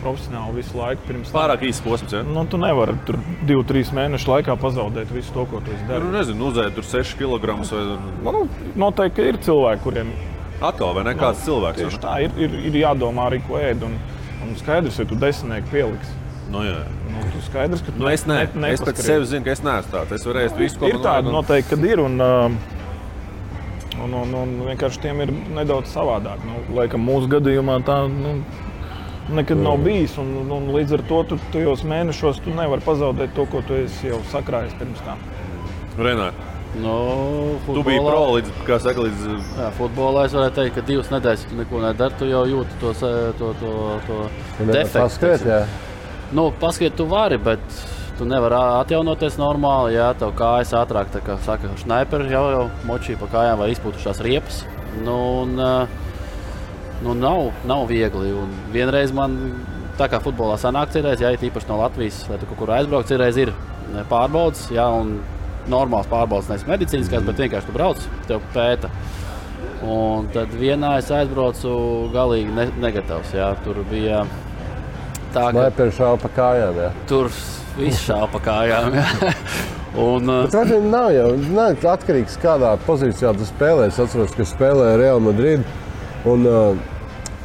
[0.00, 2.14] profesionāli visu laiku, pirms tam, Pārāk īsts posms.
[2.16, 2.22] Ja?
[2.26, 3.18] nu, tu nevari tur
[3.48, 7.18] divu, trīs mēnešu laikā pazaudēt visu to, ko tu esi Nu, nezinu, uzēd tur 6
[7.20, 7.82] kg vai
[8.24, 8.46] Nu,
[8.86, 10.14] noteikti ir cilvēki, kuriem
[10.62, 11.82] atkal vai ne kāds cilvēks.
[11.82, 13.84] tieši tā ir, ir, ir jādomā arī, ko ēd.
[13.86, 13.98] Un,
[14.46, 16.18] un skaidrs, ja tu desmitnieku pieliksi.
[16.52, 16.82] Nu, jā.
[17.08, 19.62] Nu, tu skaidrs, ka tu Nu, es ne, ne, es pēc sevis zinu, ka es
[19.64, 20.14] neesmu tāds.
[20.18, 22.02] Es varēju visu, ko Ir man tāda noteikti, kad ir.
[22.04, 22.56] Un, um,
[24.00, 26.44] un, un, un vienkārši tiem ir nedaudz savādāk.
[26.48, 28.36] Nu, laikam mūsu gadījumā tā nu,
[29.36, 30.16] nekad nav bijis.
[30.22, 33.74] Un, un, un līdz ar to tu tajos mēnešos tu nevari pazaudēt to, ko tu
[33.82, 35.20] esi jau sakrājis pirms tam.
[35.98, 36.92] Renāt, Nu,
[37.66, 39.24] tu biji futbolā- pro līdz, kā saka, līdz
[39.58, 42.14] Jā, futbolā es varētu teikt, ka divas nedēļas tu neko nedari.
[42.18, 43.72] Tu jau jūti to, se- to, to,
[44.06, 44.20] to
[44.70, 45.02] defektu.
[45.02, 45.58] Paskriet, jā.
[46.32, 47.60] Nu, paskatiet, tu vari, bet
[48.22, 49.96] tu nevari atjaunoties normāli.
[49.96, 54.22] Jā, tev kājas ātrāk, tā kā saka, sniperi jau jau močīja pa kājām vai izpūtušās
[54.22, 54.62] riepas.
[55.02, 55.88] Nu, un, eh,
[57.02, 58.30] nu, nav, nav viegli.
[58.38, 59.34] Un vienreiz man,
[59.98, 63.40] tā kā futbolā sanāk, cerēs, ja īpaši no Latvijas, lai tu kaut kur aizbrauc, cerēs
[63.42, 64.68] ir eh, pārbaudas.
[64.70, 65.18] Jā, un
[65.66, 68.90] normāls pārbaudas, nevis medicīniskās, bet vienkārši tu brauc, tev pēta.
[69.82, 71.74] Un tad vienā es aizbraucu
[72.14, 73.34] galīgi ne, negatavs.
[73.34, 74.22] Jā, tur bija
[75.34, 76.80] tā, ka Snaiperi šāva pa kājām.
[76.84, 76.92] Jā.
[77.10, 77.34] tur
[77.78, 78.98] viss šāva pa kājām.
[78.98, 79.32] jā.
[79.92, 83.90] Un, uh, Bet vai nav jau nav atkarīgs no kādā pozīcijā tu spēlē?
[83.90, 85.66] Es atceros, ka spēlēja Real Madrid.
[86.24, 86.92] Un, uh,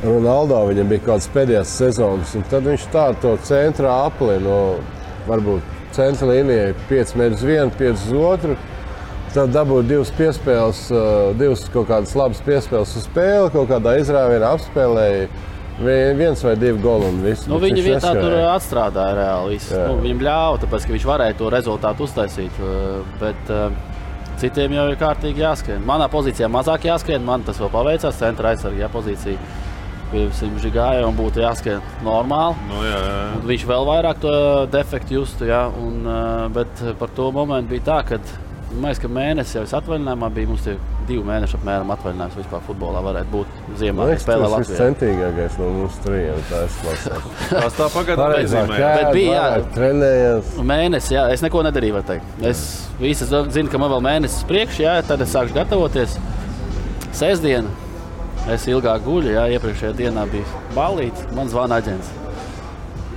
[0.04, 4.78] Ronaldo viņam bija kaut kāds pēdējais sezonas, un tad viņš tādu centrā apli no
[5.26, 8.58] varbūt centra līnijai 5 metrus vienu, 5 uz otru.
[9.34, 14.54] Tad dabūja divas piespēles, uh, divas kaut kādas labas piespēles uz spēli, kaut kādā izrāvienā
[14.56, 15.28] apspēlēja.
[15.80, 17.46] Vi- Viens vai divi goli un viss.
[17.48, 18.56] nu, viņa viņš vietā tur neskrēja.
[18.56, 19.60] atstrādāja reāli.
[19.88, 22.52] Nu, viņam ļāva, tāpēc ka viņš varēja to rezultātu uztaisīt.
[22.60, 23.70] uh, Bet uh,
[24.42, 25.86] citiem jau ir kārtīgi jāskrien.
[25.86, 28.18] Manā pozīcijā mazāk jāskrien, man tas vēl paveicās.
[28.18, 29.38] Centra aizsargā pozīcija
[30.12, 32.56] pirms viņš gāja un būtu jāskrien normāli.
[32.70, 33.46] Nu, jā, jā.
[33.46, 35.46] Viņš vēl vairāk to defektu justu.
[35.46, 38.18] Jā, un, bet par to momentu bija tā, ka
[38.84, 40.30] mēs kā mēnesis jau esam atvaļinājumā.
[40.36, 40.66] Bija mums
[41.08, 43.02] divi mēneši apmēram atvaļinājums vispār futbolā.
[43.06, 46.40] Varētu būt ziemā, liekas, spēlē tas ir centīgākais no mums trijiem.
[46.50, 47.28] Tā es klausās.
[47.52, 48.36] Tās tā pagaidām
[49.16, 49.44] bija, jā.
[49.58, 50.54] ēd, trenējies.
[50.74, 51.98] Mēnesis, jā, es neko nedarīju.
[51.98, 52.40] var teikt.
[52.52, 52.64] Es
[53.02, 56.18] visi zinu, ka man vēl mēnesis priekšā, jā, tad es sāku gatavoties.
[57.18, 57.72] Sestdiena.
[58.52, 61.26] Es ilgāk guļu, jā, iepriekšējā dienā bija balīti.
[61.36, 62.12] Man zvana aģents.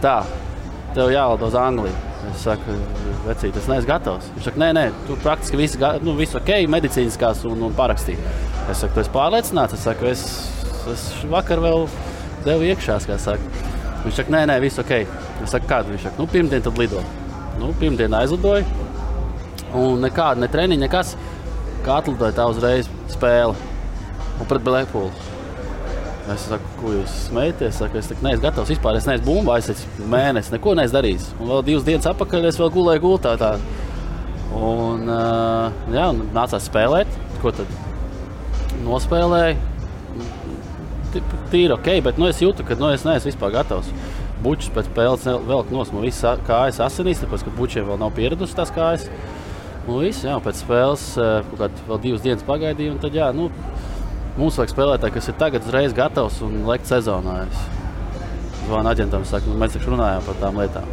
[0.03, 0.20] Tā,
[0.96, 2.10] tev jālido uz Angliju.
[2.29, 2.75] Es saku,
[3.25, 4.27] vecīt, es neesmu gatavs.
[4.35, 8.21] Viņš saka, nē, nē, tu praktiski viss, ga- nu, viss ok, medicīniskās un, un parakstīt.
[8.71, 9.75] Es saku, tu esi pārliecināts.
[9.79, 10.25] Es saku, es,
[10.93, 11.87] es vakar vēl
[12.45, 13.64] devu iekšā, kā saka.
[14.05, 14.93] Viņš saka, nē, nē, viss ok.
[15.01, 15.89] Es saku, kāda?
[15.95, 17.01] Viņš saka, nu, pirmdien tad lido.
[17.61, 18.68] Nu, pirmdien aizlidoju.
[19.81, 21.14] Un nekāda ne treniņa, nekas.
[21.87, 23.57] Kā atlidoja tā uzreiz spēle.
[24.41, 25.09] Un pret Blackpool.
[26.31, 27.72] Es saku, ko jūs smējaties?
[27.72, 28.99] Es saku, es tak neesmu gatavs vispār.
[28.99, 31.24] Es neesmu bumbu aizsācis mēnesi, neko neesmu darījis.
[31.41, 33.33] Un vēl divas dienas atpakaļ es vēl gulēju gultā.
[33.41, 33.51] Tā.
[34.55, 37.18] Un, uh, jā, un nācās spēlēt.
[37.43, 37.74] Ko tad?
[38.87, 39.68] Nospēlēju.
[41.51, 43.91] Tīri ok, bet nu, es jūtu, ka nu, es neesmu vispār gatavs.
[44.45, 48.70] Bučs pēc spēles velk no visas kājas asinīs, tāpēc ka bučiem vēl nav pieradusi tās
[48.72, 49.09] kājas.
[49.89, 52.95] Nu, viss, jā, pēc spēles kaut kādā vēl divas dienas pagaidīju.
[52.95, 53.51] un Tad, jā, nu,
[54.41, 57.43] mums vajag spēlētāji, kas ir tagad uzreiz gatavs un lekt sezonā.
[57.47, 57.64] Es
[58.64, 60.88] zvanu aģentam, saku, nu, mēs taču runājām par tām lietām.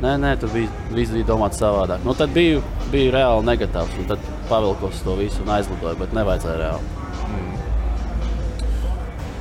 [0.00, 2.04] Nē, nē, tur bija, viss bija domāts savādāk.
[2.06, 6.60] Nu, tad biju, biju reāli negatīvs, un tad pavilkos to visu un aizlidoju, bet nevajadzēja
[6.62, 6.96] reāli.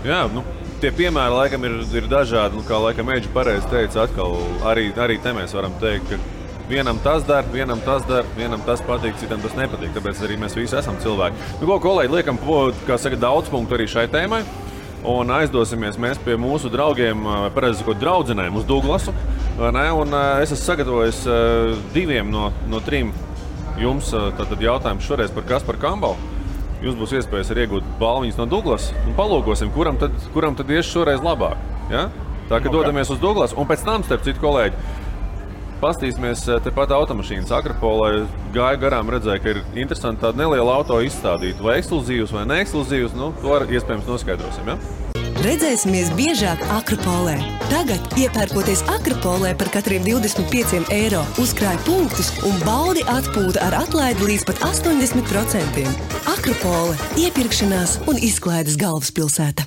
[0.07, 0.43] Jā, nu,
[0.83, 2.59] tie piemēri laikam ir, ir dažādi.
[2.59, 4.35] Nu, kā laikam Eģis pareizi teica, atkal
[4.67, 6.38] arī, arī te mēs varam teikt, ka
[6.69, 9.93] vienam tas dara, vienam tas dara, vienam tas patīk, citam tas nepatīk.
[9.95, 11.47] Tāpēc arī mēs visi esam cilvēki.
[11.61, 12.41] Nu, ko, kolēģi, liekam,
[12.87, 14.43] kā saka, daudz punktu arī šai tēmai.
[15.09, 18.67] Un aizdosimies mēs pie mūsu draugiem, vai pareizi sakot, draugiem uz
[19.71, 19.85] ne?
[19.91, 23.13] Un, uh, es esmu sagatavojis uh, diviem no, no trim
[23.79, 26.35] jums tātad jautājumus šoreiz par Kasparu Kambalu.
[26.83, 28.89] Jums būs iespējas arī iegūt balvas no Douglas.
[29.07, 31.59] Un palūkosim, kuram tad, kuram tad ies šoreiz labāk.
[31.91, 32.07] Ja?
[32.49, 32.73] Tā kā okay.
[32.73, 33.55] dodamies uz Douglas.
[33.59, 34.79] Un pēc tam, starp citu, kolēģi,
[35.79, 38.25] Pastīsimies tepat automašīnas Akropolē.
[38.51, 41.63] Gāju garām, redzēju, ka ir interesanti tāda neliela auto izstādīta.
[41.63, 44.73] Vai ekskluzīvs vai neekskluzīvs, nu, to ar- iespējams noskaidrosim.
[44.73, 44.75] Ja?
[45.39, 47.37] Redzēsimies biežāk Akropolē.
[47.71, 54.49] Tagad, iepērkoties Akropolē par katriem 25 eiro, uzkrāj punktus un baudi atpūtu ar atlaidi līdz
[54.51, 55.87] pat 80%.
[56.27, 59.63] Akropole- iepirkšanās un izklaides galvaspilsēta.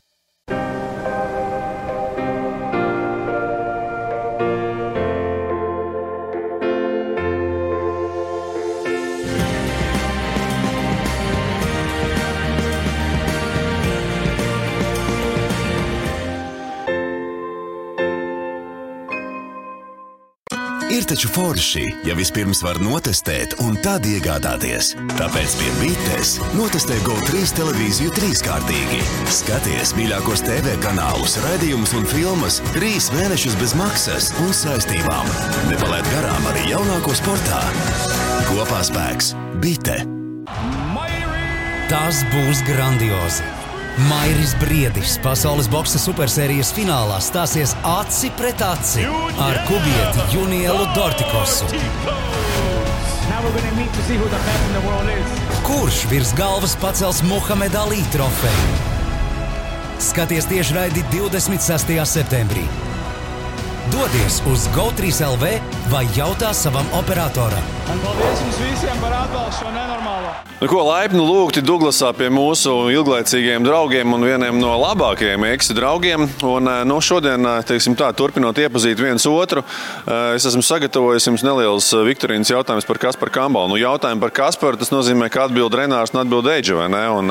[21.03, 24.93] Ir taču forši, ja vispirms var notestēt un tad iegādāties.
[25.19, 29.01] Tāpēc pie Bites notestē GO3 televīziju trīskārtīgi.
[29.35, 35.27] Skaties mīļākos TV kanālus, raidījumus un filmas trīs mēnešus bez maksas un saistībām.
[35.73, 37.65] Nepalaid garām arī jaunāko sportā.
[38.47, 39.99] Kopā spēks Bite!
[41.91, 43.62] Tas būs grandiozi.
[43.99, 49.05] Mairis Briedis pasaules boxa supersērijas finālā stāsies aci pret aci
[49.37, 51.69] ar kubieti Junielu Dortikosu.
[55.67, 58.81] Kurš virs galvas pacels Muhammed Ali trofeju?
[60.01, 61.93] Skaties tieši raidi 26.
[62.09, 62.65] septembrī.
[63.93, 65.49] Dodies uz GO3 LV
[65.93, 67.67] vai jautā savam operatoram.
[67.85, 70.31] Paldies jums visiem par atbalstu šo nenormālo.
[70.63, 76.25] Nu, ko laipni lūgti Douglasā pie mūsu ilglaicīgiem draugiem un vieniem no labākajiem eksu draugiem.
[76.25, 81.29] Un, eh, nu, šodien, eh, teiksim tā, turpinot iepazīt viens otru, eh, es esmu sagatavojis
[81.29, 83.75] jums neliels eh, Viktorīnas jautājums par Kasparu Kambalu.
[83.75, 87.09] Nu, jautājumu par Kasparu tas nozīmē, ka atbild Renārs un atbild Eidža, vai ne?
[87.13, 87.29] Un,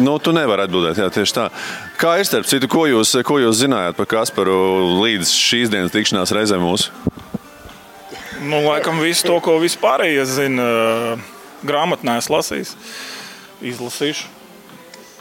[0.00, 1.48] Nu, tu nevari atbildēt, jā, tieši tā.
[2.00, 4.54] Kā ir starp citu, ko jūs, ko jūs zinājāt par Kasparu
[5.02, 6.94] līdz šīs dienas tikšanās reizē mūsu?
[8.42, 10.68] Nu, laikam visu to, ko vispārējie zina,
[11.66, 12.72] grāmatnē es lasīju.
[13.72, 14.30] Izlasīšu.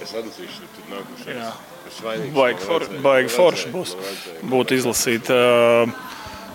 [0.02, 1.68] Es ka tur nākušais.
[2.02, 3.02] Baigi, man for, vajadzēja.
[3.04, 3.92] baigi forši būs.
[4.48, 5.92] Būtu izlasīt uh,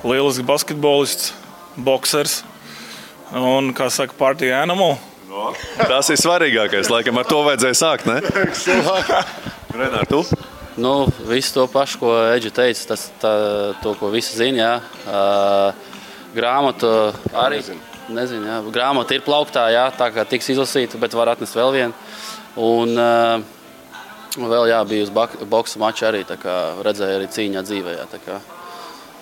[0.03, 1.35] lielisks basketbolists,
[1.77, 2.41] boxers
[3.37, 4.97] un, kā saka, partija animal.
[5.77, 8.07] Tas ir svarīgākais, laikam ar to vajadzēja sākt.
[8.09, 8.21] Ne?
[9.77, 10.23] Renār, tu?
[10.77, 13.33] Nu, visu to pašu, ko Eģe teica, tas tā,
[13.83, 14.59] to, ko visi zina.
[14.61, 14.73] Jā.
[15.09, 15.93] Uh,
[16.37, 16.91] grāmatu
[17.33, 17.81] arī Nezinu.
[18.13, 18.49] nezinu.
[18.51, 18.59] Jā.
[18.75, 21.97] Grāmata ir plauktā, jā, tā kā tiks izlasīta, bet var atnest vēl vienu.
[22.61, 23.41] Un uh,
[24.37, 25.15] vēl jā, bija uz
[25.49, 27.97] boxa mača arī, tā kā redzēju arī cīņā dzīvē.
[27.97, 28.41] Jā, tā kā.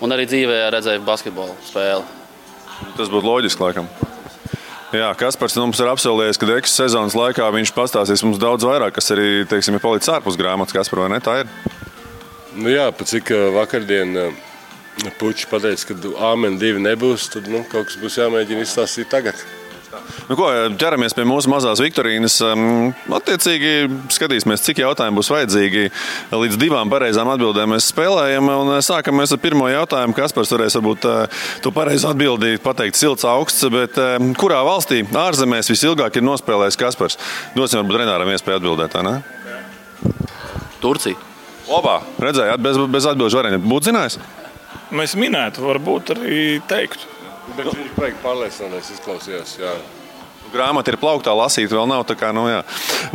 [0.03, 2.03] un arī dzīvē redzēju basketbolu spēli.
[2.99, 3.87] Tas būtu loģiski, laikam.
[4.95, 9.11] Jā, Kaspars mums ir apsolījis, ka Dēļas sezonas laikā viņš pastāstīs mums daudz vairāk, kas
[9.11, 10.75] arī teiksim, ir palicis ārpus grāmatas.
[10.77, 11.19] Kaspar, vai ne?
[11.25, 11.51] Tā ir.
[12.55, 14.29] Nu jā, pat cik ā, vakardien ā,
[15.19, 19.41] Puķis pateica, ka Āmen divi nebūs, tad nu, kaut kas būs jāmēģina izstāstīt tagad.
[20.29, 20.49] Nu, ko,
[20.81, 22.39] ķeramies pie mūsu mazās Viktorīnas.
[23.19, 23.73] Attiecīgi,
[24.15, 25.85] skatīsimies, cik jautājumu būs vajadzīgi.
[26.35, 28.51] Līdz divām pareizām atbildēm mēs spēlējam.
[28.53, 30.17] Uh, sākam ar pirmo jautājumu.
[30.17, 33.99] Kaspars varēs varbūt uh, to pareizo atbildi pateikt silts augsts, bet
[34.41, 37.21] kurā valstī ārzemēs visilgāk ir nospēlējis Kaspars?
[37.57, 39.19] Dosim varbūt Renāram iespēju atbildēt, ne?
[40.85, 41.17] Turcija.
[41.65, 43.65] Labā, redzējāt, bez, bez atbildžu variantiem.
[43.71, 44.19] Būtu zinājis?
[44.95, 47.14] Mēs minētu, varbūt arī teiktu.
[47.53, 49.59] Bet viņš baigi pārliecināties izklausījās.
[49.61, 49.75] Jā.
[50.55, 52.05] Grāmata ir plauktā, lasīt vēl nav.
[52.19, 52.61] Kā, nu, jā.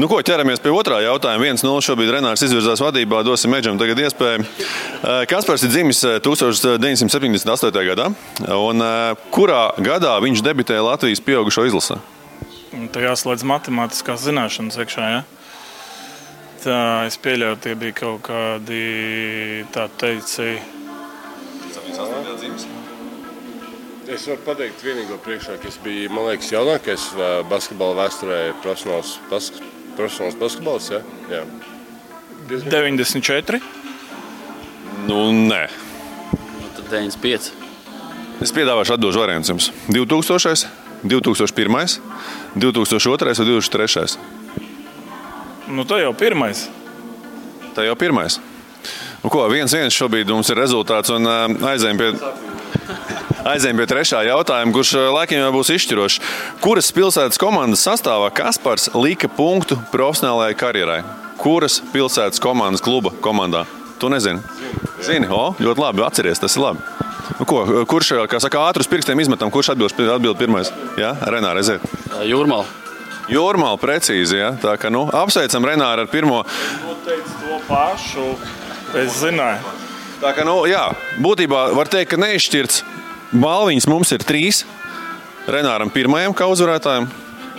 [0.01, 1.47] nu, ko ķeramies pie otrā jautājuma.
[1.53, 3.21] 1-0 šobrīd Renārs izvirzās vadībā.
[3.25, 4.45] Dosim Meģam tagad iespēju.
[5.29, 7.83] Kaspars ir dzimis eh, 1978.
[7.91, 8.09] gadā.
[8.57, 8.85] Un,
[9.35, 11.99] kurā gadā viņš debitēja Latvijas pieaugušo izlasē?
[12.93, 15.07] Tā jāslēdz matemātiskās zināšanas iekšā.
[15.13, 15.21] Ja?
[16.59, 18.83] Tā es pieļauju, tie bija kaut kādi
[19.73, 20.57] tā teici.
[24.09, 27.03] Es varu pateikt, vienīgo priekšā, kas bija man liekas, jaunākais
[27.49, 29.59] basketbola vēsturē, profesionāls, bask
[29.99, 30.87] profesionāls basketbols.
[30.95, 31.01] Ja?
[31.29, 31.43] Jā.
[32.49, 33.59] 94.
[35.05, 35.61] Nu, nē.
[36.33, 37.51] Nu, tad 95.
[38.41, 39.69] Es piedāvāšu atbildžu variantus jums.
[39.93, 40.65] 2000,
[41.05, 41.99] 2001,
[42.57, 44.17] 2002 vai 2003.
[45.69, 46.65] Nu, tā jau pirmais.
[47.77, 48.39] Tā jau pirmais.
[49.21, 52.13] Nu, ko, viens, viens šobrīd mums ir rezultāts un aizējām pie.
[53.49, 56.19] Aizejām pie trešā jautājuma, kurš ā, laikam jau būs izšķirošs.
[56.63, 60.99] Kuras pilsētas komandas sastāvā Kaspars lika punktu profesionālajai karjerai?
[61.39, 63.63] Kuras pilsētas komandas kluba komandā?
[63.99, 64.43] Tu nezini?
[65.03, 66.03] Zini, o, ļoti labi.
[66.03, 66.83] Atceries, tas ir labi.
[67.39, 70.71] Nu, ko, kurš, kā saka, ātrus pirkstiem izmetam, kurš atbild, atbild pirmais?
[70.99, 71.79] Jā, Renāra, reizē.
[72.27, 72.67] Jūrmāla.
[73.29, 74.53] Jūrmāla precīzi, ja?
[74.59, 76.41] Tā kā, nu, apsveicam Renāru ar pirmo.
[76.83, 78.31] Nu, teicu to pašu.
[78.97, 79.88] Es zināju.
[80.19, 80.81] Tā kā, nu, jā,
[81.23, 82.81] būtībā var teikt, ka neizšķirts
[83.39, 84.65] balviņas mums ir trīs.
[85.47, 87.07] Renāram pirmajam kā uzvarētājam,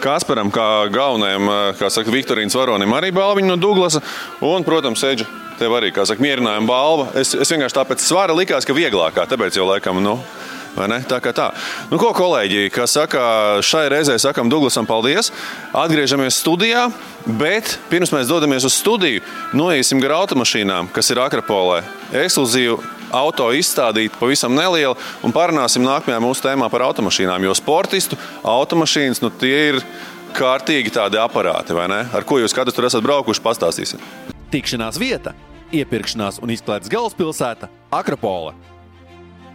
[0.01, 4.01] Kasparam kā galvenajam, kā saka, Viktorīnas varonim arī balviņu no Douglasa.
[4.45, 5.27] Un, protams, Eģa,
[5.61, 7.09] tev arī, kā saka, mierinājuma balva.
[7.21, 10.19] Es, es vienkārši tāpēc svara likās, ka vieglākā, tāpēc jau laikam, nu?
[10.77, 11.51] Tā kā tā.
[11.91, 13.23] Nu, ko, kolēģi, kā saka,
[13.64, 15.33] šai reizē sakam Duglasam paldies.
[15.77, 16.87] Atgriežamies studijā,
[17.27, 19.25] bet pirms mēs dodamies uz studiju,
[19.57, 21.83] noiesim gar automašīnām, kas ir Akropolē.
[22.23, 22.79] Ekskluzīvu
[23.11, 24.97] auto izstādīti pavisam nelielu
[25.27, 27.45] un parunāsim nākamajā mūsu tēmā par automašīnām.
[27.45, 29.83] Jo sportistu automašīnas, nu, tie ir
[30.37, 32.05] kārtīgi tādi aparāti, vai ne?
[32.14, 34.11] Ar ko jūs katrs tur esat braukuši, pastāstīsiet.
[34.55, 35.35] Tikšanās vieta,
[35.75, 38.55] iepirkšanās un izklaides galvaspilsēta- Akropola.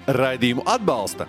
[0.07, 1.25] Raidījumu atbalsta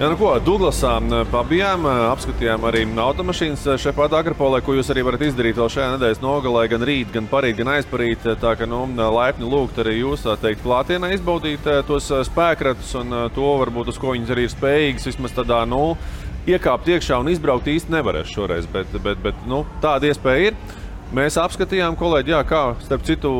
[0.00, 0.94] Jā, nu ko, Duglasā
[1.28, 6.22] pabijām, apskatījām arī automašīnas šeit pat Akropolē, ko jūs arī varat izdarīt vēl šajā nedēļas
[6.22, 8.24] nogalē, gan rīt, gan parīt, gan aizparīt.
[8.40, 13.12] Tā ka, nu, laipni lūgt arī jūs, teikt, klātienē izbaudīt eh, tos eh, spēkratus un
[13.12, 15.82] eh, to varbūt, uz ko viņas arī ir spējīgas, vismaz tādā, nu,
[16.48, 20.62] iekāpt iekšā un izbraukt īsti nevarēs šoreiz, bet, bet, bet nu, tāda iespēja ir.
[21.12, 23.34] Mēs apskatījām, kolēģi, jā, kā starp citu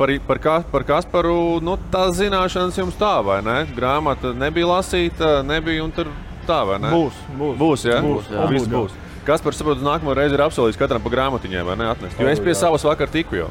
[0.00, 3.58] par, par, Ka- par Kasparu, nu, tās zināšanas jums tā, vai ne?
[3.76, 6.08] Grāmata nebija lasīta, nebija un tur
[6.48, 6.94] tā, vai ne?
[6.94, 7.60] Būs, būs.
[7.60, 8.00] Būs, jā?
[8.04, 8.48] Būs, jā.
[8.48, 8.72] Būs, jā.
[8.78, 8.96] būs.
[9.28, 11.90] Kaspars, saprotu, nākamo reizi ir apsolījis katram pa grāmatiņai, vai ne?
[11.92, 12.16] Atnest.
[12.18, 13.50] Jo es pie savas vakar tiku jau.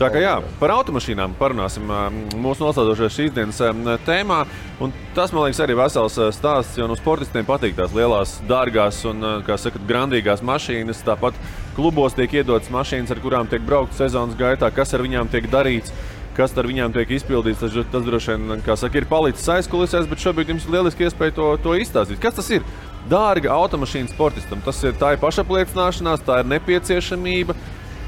[0.00, 1.84] Tā kā jā, par automašīnām parunāsim
[2.40, 3.58] mūsu noslēdzošajā šīs dienas
[4.06, 4.38] tēmā.
[4.80, 9.20] Un tas, man liekas, arī vesels stāsts, jo no sportistiem patīk tās lielās, dārgās un,
[9.44, 11.04] kā saka, grandīgās mašīnas.
[11.04, 11.36] Tāpat
[11.80, 15.92] klubos tiek iedotas mašīnas, ar kurām tiek braukt sezonas gaitā, kas ar viņām tiek darīts.
[16.36, 20.52] Kas ar viņiem tiek izpildīts, tas, tas droši vien saka, ir palicis aizkulisēs, bet šobrīd
[20.52, 22.20] jums ir lieliski iespēja to, to izstāstīt.
[22.22, 22.62] Kas tas ir?
[23.10, 24.62] Dārga automašīna sportistam.
[24.64, 27.56] Tas ir tā ir pašapliecināšanās, tā ir nepieciešamība.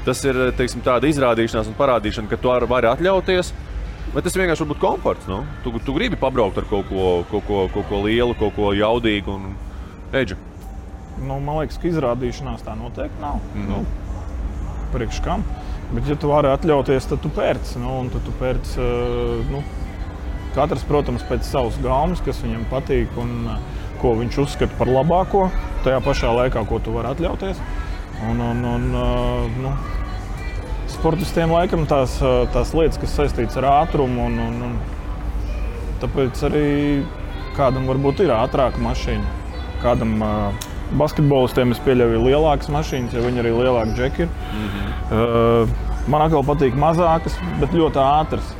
[0.07, 3.51] Tas ir teiksim, tāda izrādīšanās un parādīšana, ka tu ar- vari atļauties.
[4.15, 5.27] Bet tas vienkārši var būt komforts.
[5.27, 5.41] Nu?
[5.65, 9.35] Tu, tu gribi pabraukt ar kaut ko, kaut ko, kaut ko lielu, kaut ko jaudīgu
[9.35, 9.53] un
[10.15, 10.39] eģu.
[11.21, 13.41] Nu, man liekas, ka izrādīšanās tā noteikti nav.
[13.53, 13.69] Mhm.
[13.69, 13.83] Nu,
[14.93, 15.45] priekš kam?
[15.93, 17.77] Bet, ja tu vari atļauties, tad tu pērci.
[17.81, 19.61] Nu, tad tu pērci eh, nu,
[20.55, 25.47] katrs, protams, pēc savas gaumas, kas viņam patīk un eh, ko viņš uzskata par labāko.
[25.85, 27.61] Tajā pašā laikā, ko tu vari atļauties.
[28.29, 29.75] Un, un, un, eh, nu,
[30.95, 32.17] sportistiem laikam tās,
[32.53, 36.67] tās lietas, kas saistītas ar ātrumu, un, un, un tāpēc arī
[37.57, 39.41] kādam varbūt ir ātrāka mašīna.
[39.83, 40.69] Kādam uh,
[40.99, 44.29] basketbolistiem es pieļauju lielākas mašīnas, jo viņi arī lielāki džeki ir.
[44.29, 44.91] Mm -hmm.
[45.19, 45.69] uh,
[46.07, 48.53] man atkal patīk mazākas, bet ļoti ātras.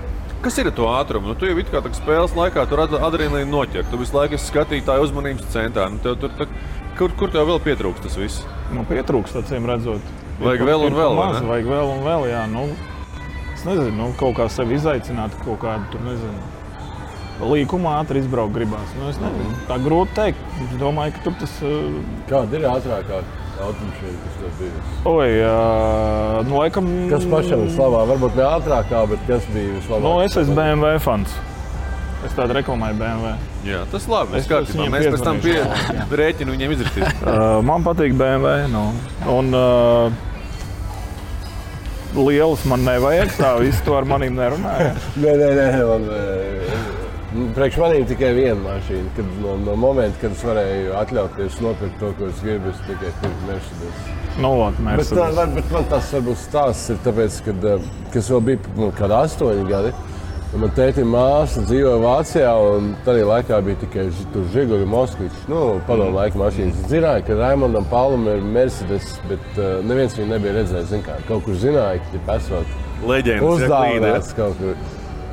[0.43, 1.27] Kas ir to ātrumu?
[1.27, 3.85] Nu, tu jau kā tā spēles laikā tur ad- adrenalīnu noķer.
[3.91, 5.89] Tu visu laiku esi skatītāju uzmanības centrā.
[5.89, 6.47] Nu, tev tur tā,
[6.93, 8.43] Kur, kur tev vēl pietrūkst tas viss?
[8.73, 10.01] Nu, pietrūkst, acīm redzot.
[10.43, 11.39] Vajag Ir vēl un vēl, maz?
[11.41, 12.43] Vajag vēl un vēl, jā.
[12.51, 12.67] Nu,
[13.53, 16.52] es nezinu, nu, kaut kā sevi izaicināt, kaut kādu tur nezinu.
[17.51, 18.91] Līkumā ātri izbraukt gribās.
[18.99, 20.43] Nu, es nezinu, tā grūti teikt.
[20.63, 21.55] Es domāju, ka tur tas.
[21.65, 21.97] Uh,
[22.29, 23.21] Kāda ir ātrākā
[23.63, 24.93] automašīna, kas tev bijusi?
[25.11, 26.87] oi, uh, nu, laikam.
[27.11, 28.03] Kas pašam ir slavā?
[28.13, 30.05] Varbūt ne ātrākā, bet kas bija vislabākais?
[30.07, 31.35] Nu, es esmu BMW fans.
[32.23, 33.33] Es tādu reklamēju BMW.
[33.67, 34.37] Jā, tas labi.
[34.39, 34.77] Es kārtībā.
[34.85, 35.57] viņiem Mēs pēc tam pie
[36.23, 37.17] rēķinu viņiem izrakstīs.
[37.23, 38.63] Uh, man patīk BMW.
[38.71, 38.85] Nu.
[39.33, 40.21] Un, uh,
[42.13, 44.91] Lielas man nevajag, tā viss to ar maniem nerunāja.
[45.23, 46.03] Nē, nē, nē, man.
[46.13, 46.83] eh,
[47.33, 49.11] Priekš maniem tikai viena mašīna.
[49.17, 53.11] Kad, no, no momenta, kad es varēju atļauties nopirkt to, ko es gribu, es tikai
[53.21, 54.07] pirku Mercedes.
[54.37, 58.21] Nu, lūk, Bet, mēs tā, bet man tas varbūt stāsts ir tāpēc, kad, eh, ka
[58.21, 59.93] es vēl biju nu, kādi astoņi gadi.
[60.53, 64.03] Man tēti māsa dzīvoja Vācijā, un tajā laikā bija tikai
[64.53, 65.47] Žiguļu Moskvičs.
[65.49, 66.83] Nu, padomu laika mašīnas.
[66.83, 70.91] Es zināju, ka Raimondam Paulam ir Mercedes, bet uh, neviens viņu nebija redzējis.
[70.91, 74.77] Zin kā, kaut kur zināja, ka ir esot Leģendas, ja uzdāvināts kaut kur.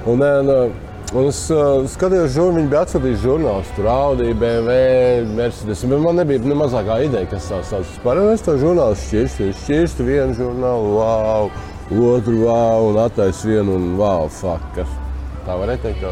[0.08, 0.72] Un, un,
[1.14, 3.72] un, es uh, skatījos, žur, viņi bija atsūtījuši žurnālus.
[3.76, 5.82] Tur Audi, BMW, Mercedes.
[5.90, 7.98] Man nebija ne mazākā ideja, kas tās sauc.
[8.04, 9.50] Pārējais es to žurnālu šķirstu.
[9.64, 11.50] Šķirstu vienu žurnālu, wow,
[11.90, 14.98] otru, wow, un attaisu vienu, un wow, fuck, kas.
[15.46, 16.02] Tā varēja teikt.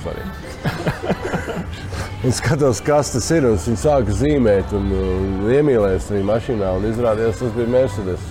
[0.00, 0.24] Sorry.
[2.24, 3.46] Un skatos, kas tas ir.
[3.48, 6.74] un Viņi sāka zīmēt, un, un iemīlējās arī mašīnā.
[6.90, 8.26] Izrādījās, tas bija Mercedes.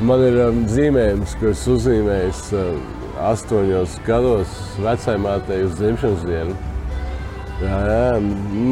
[0.00, 4.52] Man ir um, zīmējums, ko es uzzīmēju uh, astoņos gados
[4.82, 6.56] vecāmātei uz dzimšanas dienu.
[7.62, 8.20] Jā, jā.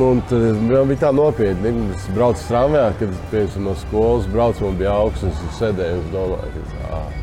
[0.01, 1.72] Nu, tad man bija tā nopietni.
[1.94, 6.09] Es braucu tramvajā, kad piemēram, no skolas braucu, man bija augsts, un es sēdēju un
[6.14, 7.18] domāju, ka ah,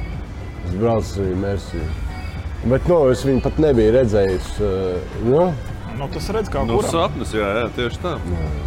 [0.67, 2.03] es braucu arī Mercedes.
[2.67, 4.53] Bet no, es viņu pat nebiju redzējis.
[5.27, 5.49] Nu,
[5.97, 6.91] Nu, tas redz, kā Nu, kuram.
[6.93, 8.11] sapnis, jā, jā, tieši tā.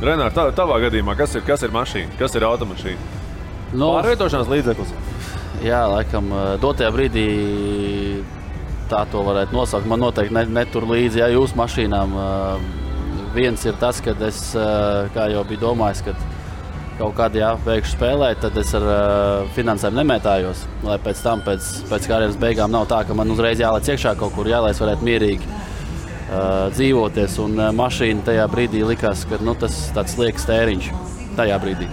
[0.03, 2.17] Renāri, tā, tavā gadījumā, kas ir, kas ir mašīna?
[2.19, 3.21] Kas ir automašīna?
[3.71, 4.91] Nu, Pārvietošanās līdzeklis.
[5.63, 6.27] Jā, laikam,
[6.59, 7.27] dotajā brīdī
[8.91, 9.89] tā to varētu nosaukt.
[9.91, 12.19] Man noteikti ne, netur līdzi, ja jūsu mašīnām
[13.35, 16.17] viens ir tas, ka es, jau biju domājis, ka
[17.01, 20.67] kaut kādā jā, beigšu spēlēt, tad es ar uh, finansēm nemētājos.
[20.85, 24.35] Lai pēc tam, pēc, pēc karjeras beigām, nav tā, ka man uzreiz jālaic iekšā kaut
[24.37, 27.39] kur, jā, lai es varētu mierīgi uh, dzīvoties.
[27.47, 30.91] Un uh, mašīna tajā brīdī likās, ka nu, tas ir tāds liekas tēriņš.
[31.41, 31.89] Tajā brīdī.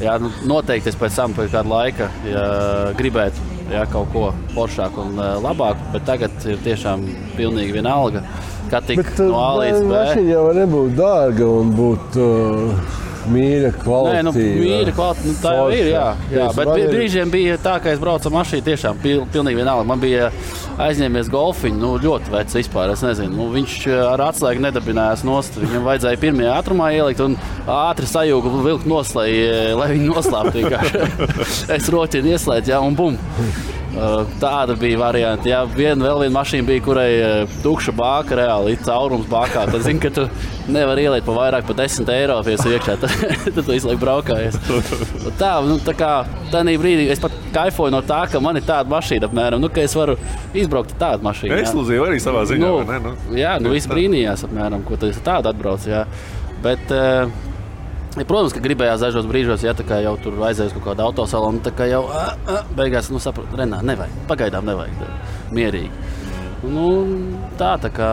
[0.00, 2.44] Jā, nu, noteikti es pēc tam, pēc kāda laika, ja
[2.96, 4.22] gribētu jā, kaut ko
[4.54, 7.04] foršāku un uh, labāku, bet tagad ir tiešām
[7.36, 8.24] pilnīgi vienalga.
[8.70, 9.90] Kā tik Bet no A līdz B.
[9.92, 12.96] mašīna jau nebūt dārga un būt uh,
[13.28, 14.22] mīļa Nē, kvalitāte.
[14.26, 15.90] nu, mīļa kvalitāte, nu, tā jau ir.
[15.92, 19.86] Jā, jā, bet brīžiem bija tā, ka es braucu ar mašīnu tiešām pil, pilnīgi vienalga.
[19.88, 20.30] Man bija
[20.80, 22.94] aizņēmies golfiņu, nu, ļoti vecs vispār.
[22.94, 25.58] Es nezinu, nu, viņš eh, ar atslēgu nedabinājās nost.
[25.60, 30.56] Viņam vajadzēja pirmajā ātrumā ielikt un ātri sajūgu vilkt nost, lai, eh, lai viņi noslēptu.
[30.60, 31.04] vienkārši.
[31.76, 33.20] es roķinu ieslēdzu, jā, un bum.
[33.90, 35.48] Uh, Tāda bija varianta.
[35.50, 39.64] Jā, viena vēl viena mašīna bija, kurai uh, tukša bāka, reāli ir caurums bākā.
[39.66, 40.28] Tad zini, ka tu
[40.70, 42.96] nevari ielikt pa vairāk par 10 eiro iekšā.
[43.02, 43.10] Tad,
[43.48, 44.60] tad tu laiku braukājies.
[45.40, 46.12] Tā, nu, tā kā
[46.52, 49.82] tādā brīdī es pat kaifoju no tā, ka man ir tāda mašīna apmēram, nu, ka
[49.82, 50.14] es varu
[50.54, 51.58] izbraukt ar tādu mašīnu.
[51.58, 52.66] Ekskluzīvi arī savā ziņā.
[52.70, 53.00] Nu, ne?
[53.08, 55.90] Nu, jā, nu viss brīnījās, apmēram, ko tas tādu atbrauc.
[55.90, 56.06] Jā.
[56.62, 57.49] Bet, uh,
[58.18, 61.62] Ja, protams, ka gribējās dažos brīžos, ja tā kā jau tur aizējas kaut kāda autosalona,
[61.78, 64.24] kā jau a, a, beigās nu, saprotu, Renā, nevajag.
[64.26, 64.96] Pagaidām nevajag.
[64.98, 65.10] tā,
[65.54, 65.92] Mierīgi.
[66.66, 66.88] Nu,
[67.60, 68.10] tā, tā kā.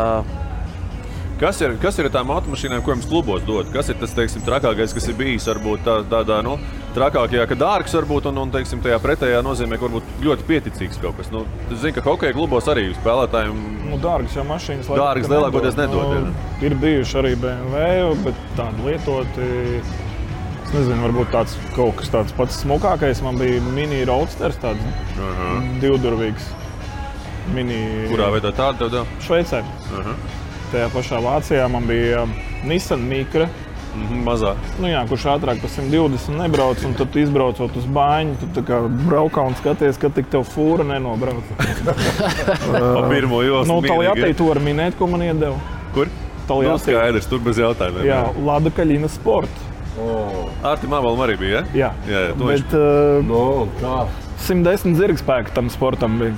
[1.37, 3.67] Kas ir, kas ir tām automašīnām, ko jums klubos dod?
[3.69, 5.45] Kas ir tas teiksim, trakākais, kas ir bijis?
[5.45, 6.55] Varbūt tā, tādā nu,
[6.95, 11.19] trakākajā, ka dārgs, varbūt, un, un teiksim, tajā pretējā nozīmē, ka varbūt ļoti pieticīgs kaut
[11.19, 11.29] kas.
[11.29, 14.89] Nu, es zinu, ka hokeja klubos arī spēlētājiem Nu, dārgas jau mašīnas.
[14.97, 16.23] Dārgas lielākoties nedod, jā.
[16.25, 19.51] Nu, ir bijuši arī BMW, bet tādi lietoti.
[20.67, 23.21] Es nezinu, varbūt tāds kaut kas tāds pats smukākais.
[23.23, 24.81] Man bija mini roadsters, tāds
[25.15, 25.69] uh -huh.
[25.85, 26.49] divdurvīgs.
[27.53, 28.09] Mini...
[28.09, 29.05] kurā veidā dod?
[29.23, 29.61] Šveicē.
[29.61, 30.36] Uh -huh.
[30.71, 32.33] Tajā pašā Vācijā man bija um,
[32.67, 33.47] Nissan Mikra.
[33.97, 34.51] Mhm, Mazā.
[34.83, 38.81] Nu jā, kurš ātrāk par 120 nebrauc, un tad izbraucot uz bāņu, tu tā kā
[39.07, 41.47] braukā un skaties, ka tik tev fūra nenobrauc.
[42.73, 43.71] Pa pirmo jostu.
[43.71, 44.37] nu, mīnīgi, Taljatī ja?
[44.37, 45.57] to var minēt, ko man iedeva.
[45.95, 46.11] Kur?
[46.11, 46.93] Nu, Taljatī.
[46.93, 48.05] skaidrs, tur bez jautājumiem.
[48.07, 49.63] Jā, Lada Kaļina Sport.
[50.67, 51.63] Artim Avalam arī bija.
[51.73, 51.89] Ja?
[51.89, 53.41] Jā, Jā, jā, to viņš- bet uh, Nu,
[53.81, 53.95] kā?
[54.45, 56.35] 110 zirgspēku tam sportam bija.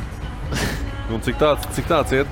[1.12, 2.32] Un cik tāds, cik tāds iet?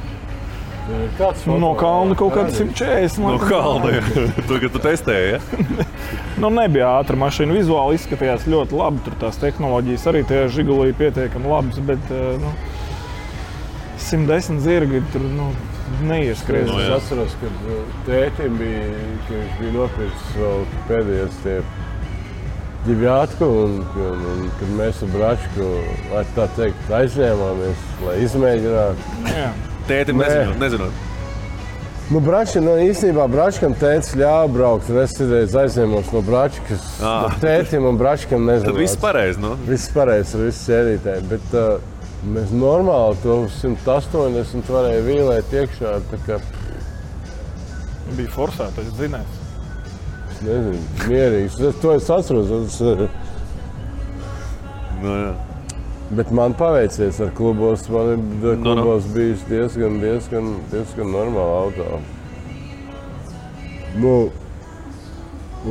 [1.18, 3.20] Kāds Nu, no kalna kaut kāds 140.
[3.24, 3.92] No kalna.
[3.98, 4.02] ja.
[4.48, 5.86] Tu, testēji, ja?
[6.42, 7.56] Nu, nebija ātrā mašīna.
[7.58, 9.02] Vizuāli izskatījās ļoti labi.
[9.08, 11.82] Tur tās tehnoloģijas arī tajā žigulī pietiekami labas.
[11.88, 12.54] Bet uh, nu,
[14.08, 15.26] 110 zirgi tur.
[15.34, 15.50] Nu,
[16.08, 16.70] neieskries.
[16.70, 18.88] Es atceros, ka uh, tētim bija,
[19.28, 21.60] ka viņš bija nopircis vēl pēdējos tie
[22.88, 25.72] ģivjātku, un, un, un kad mēs ar Bračku,
[26.38, 29.16] tā teikt, aizņēmāmies, lai izmēģinātu.
[29.34, 29.50] Jā.
[29.88, 31.06] Tētim nezinot, nezinot.
[32.08, 36.86] Nu, Bračka, nu, īstenībā Bračkam tēvs ļāva braukt, es citreiz aizņēmos no Bračkas.
[37.04, 37.16] Ā.
[37.26, 38.72] Bet Tētim un Bračkam nezinu.
[38.72, 39.42] Tad viss pareizi.
[39.44, 39.58] Nu.
[39.68, 41.28] Viss pareizi ar visu ķēdītēm.
[41.34, 41.98] Bet uh,
[42.32, 45.98] mēs normāli to 180 varēja vīlēt iekšā.
[46.30, 46.40] kā,
[48.16, 49.44] Bija forsēta, es zināju.
[50.32, 50.80] Es nezinu,
[51.10, 51.60] mierīgs.
[51.60, 52.54] Es, to es atceros.
[52.62, 53.08] Es, uh,
[54.98, 55.47] Nu, jā.
[56.16, 57.88] Bet man paveicies ar klubos.
[57.90, 58.76] Man ir Nu, nu.
[58.82, 62.00] klubos bijis diezgan, diezgan, diezgan normāli auto.
[63.98, 64.14] Nu,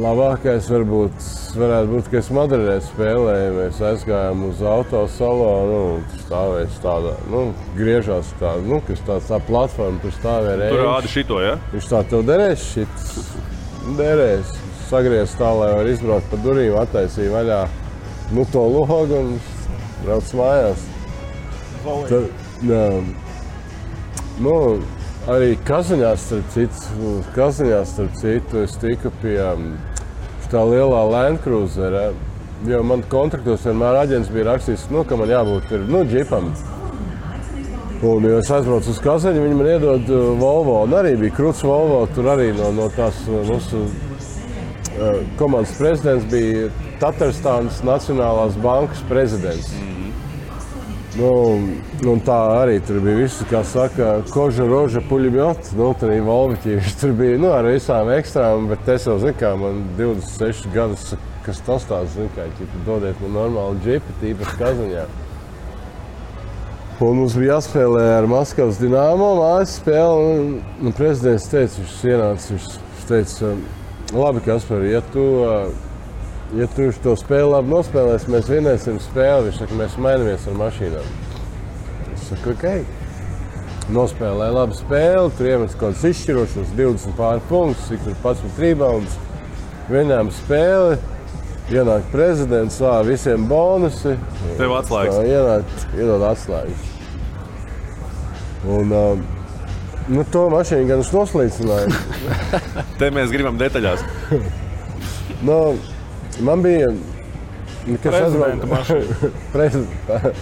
[0.03, 1.27] labākais varbūt
[1.57, 3.53] varētu būt, ka es Madridē spēlēju.
[3.57, 7.43] Mēs aizgājām uz autosalonu un tur stāvēja tādā, nu,
[7.79, 10.83] griežās tā, nu, kas tā, tā platforma, tur stāvēja Tur reizes.
[10.85, 11.55] rāda šito, ja?
[11.73, 13.23] Viņš tā tev derēs, šis
[13.97, 14.53] derēs.
[14.87, 17.61] Sagriezts tā, lai var izbraukt pa durvīm, attaisīja vaļā
[18.37, 19.33] nu, to logu un
[20.05, 20.85] brauc mājās.
[21.87, 22.29] Tad,
[22.67, 22.85] jā,
[24.43, 24.55] nu,
[25.31, 29.39] arī Kazaņās, starp citu, Kazaņās, starp citu, es tiku pie
[30.51, 32.09] tā lielā Land Cruisera.
[32.67, 36.51] Jo man kontraktos vienmēr aģents bija rakstījis, nu, ka man jābūt ir, nu, džipam.
[38.05, 40.83] Un, ja es aizbraucu uz Kazaņu, viņi man iedod uh, Volvo.
[40.85, 42.03] Un arī bija krūts Volvo.
[42.13, 46.69] Tur arī no, no tās uh, mūsu uh, komandas prezidents bija
[47.03, 49.71] Tatarstānas Nacionālās bankas prezidents.
[51.17, 51.31] Nu,
[52.05, 55.71] nu, tā arī tur bija viss, kā saka, koža, roža, puļļot.
[55.79, 59.55] Nu, tur bija volviķis, tur bija nu, ar visām ekstrām, bet es jau zinu, kā
[59.57, 61.15] man 26 gadus,
[61.47, 65.07] kas tas tāds, zinu, kā ķipa, dodiet man normālu džipu, tīpaši kazaņā.
[66.97, 70.29] Un mums bija jāspēlē ar Maskavas dīnāmo mājas spēli.
[70.37, 72.69] Un, un prezidents teica, viņš ienāca, viņš
[73.09, 73.51] teica,
[74.17, 75.59] labi, Kaspar, ja tu, ā,
[76.55, 79.49] ja tu to spēli labi nospēlēsi, mēs vinēsim spēli.
[79.49, 81.11] Viņš saka, mēs mainamies ar mašīnām.
[82.15, 82.67] Es saku, ok.
[83.97, 89.19] Nospēlēja labu spēli, tur iemet kaut kāds izšķirošs, 20 pāri punktus, cik tur 11 rebounds.
[89.87, 90.97] Vienām spēli,
[91.71, 94.17] ienāk prezidents, ā, visiem bonusi.
[94.59, 95.21] Tev atslēgas.
[95.31, 96.93] Ienāk, iedod atslēgas.
[98.67, 99.23] Un, um,
[100.11, 101.95] nu, to mašīnu gan es noslīcināju.
[102.99, 104.03] Te mēs gribam detaļās.
[105.47, 105.59] nu,
[106.41, 106.91] man bija.
[107.87, 110.33] nu, kas aizbrauca- Prezidenta.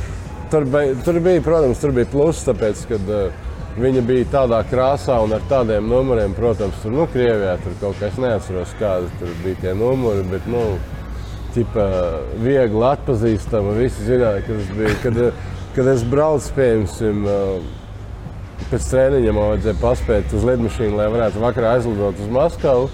[0.51, 3.45] tur, bija, tur bija, protams, tur bija pluss, tāpēc, ka uh,
[3.81, 8.19] viņa bija tādā krāsā un ar tādiem numuriem, protams, tur, nu, Krievijā tur kaut kas
[8.23, 10.65] neatceros, kādi tur bija tie numuri, bet, nu,
[11.55, 11.87] tipa
[12.43, 13.77] viegli atpazīstama.
[13.79, 15.21] Visi zināja, ka tas bija, kad,
[15.77, 17.73] kad es braucu, piemēram, uh,
[18.71, 22.89] pēc treniņa man vajadzēja paspēt uz lidmašīnu, lai varētu vakarā aizlidot uz Maskavu.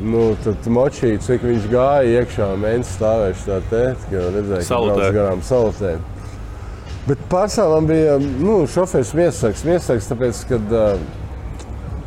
[0.00, 5.16] Nu, tad močīja, cik viņš gāja iekšā, mēnesis stāvējuši tā te, ka redzēja, ka brauc
[5.18, 5.92] garām salutē.
[7.06, 11.04] Bet pārsvarā man bija nu, šofērs miesaks, miesaks, tāpēc, kad uh,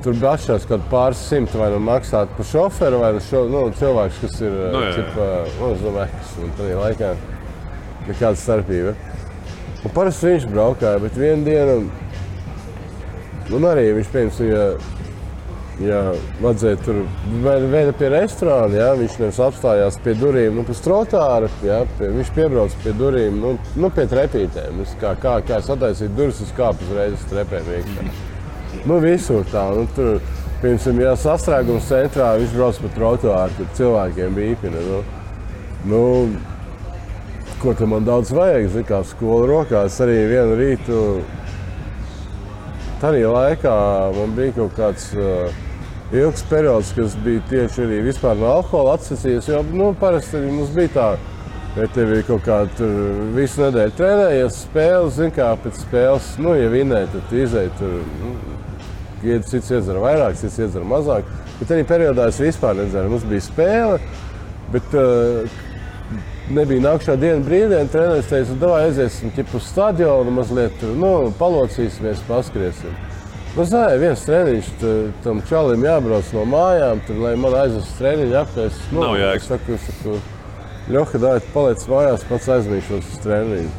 [0.04, 3.64] tur bija atšķirās kaut pāris simti vai nu maksāt par šoferu, vai nu šo, nu,
[3.80, 4.96] cilvēks, kas ir, Nu, jā, jā.
[4.98, 5.30] ķipa,
[5.60, 7.14] nu, es domāju, kas man tajā laikā
[8.10, 8.96] nekāda starpība.
[9.86, 11.80] Un parasti viņš braukāja, bet vienā dienā,
[13.56, 14.95] un arī viņš, piemēram, ja,
[15.84, 16.00] ja
[16.40, 17.02] vajadzēja tur
[17.44, 22.32] vēda pie restorāna, ja, viņš nevis apstājās pie durvīm, nu, pēc trotāra, ja, pie, viņš
[22.38, 24.80] piebrauc pie durvīm, nu, nu pie trepītēm.
[24.86, 28.10] Es kā, kā, kā es attaisīju durvis, es kāpu uzreiz uz trepēm.
[28.86, 30.20] Nu, visur tā, nu, tur,
[30.64, 35.02] piemēram, ja sastrēgums centrā, viņš brauc pa trotāru, tur cilvēkiem bija īpina, nu,
[35.92, 36.04] nu,
[37.62, 41.02] ko tam man daudz vajag, zin, kā skola rokās, arī vienu rītu,
[43.06, 43.72] Tajā laikā
[44.16, 45.52] man bija kaut kāds uh,
[46.10, 49.50] ilgs periods, kas bija tieši arī vispār no alkohola atsacījies.
[49.52, 51.06] Jo nu, parasti arī mums bija tā,
[51.76, 52.96] ka tev bija kaut kāda tur
[53.36, 57.94] visu nedēļu trenējies, spēles, zin kā pēc spēles, nu, ja vinēji, tad izēji tur.
[58.24, 58.34] Nu,
[59.52, 61.30] cits iedzer vairāk, cits iedzer mazāk.
[61.60, 63.14] Bet arī periodā es vispār nedzeru.
[63.14, 64.02] Mums bija spēle,
[64.74, 65.62] bet uh,
[66.54, 67.90] nebija nākamā diena brīvdiena.
[67.92, 72.94] Treneris teica, ka aiziesim uz stadionu, mazliet tur, nu, palocīsimies, paskriesim.
[73.56, 74.70] Nu, zināja, viens treniņš
[75.24, 78.82] tam čalim jābrauc no mājām, tur, lai man aizvestu treniņu apkārt.
[78.92, 79.46] Nu, Nav jēgas.
[79.46, 80.18] es saku, es saku,
[80.92, 83.70] Ļoka, dāj, paliec mājās, pats aizmīšos uz treniņu.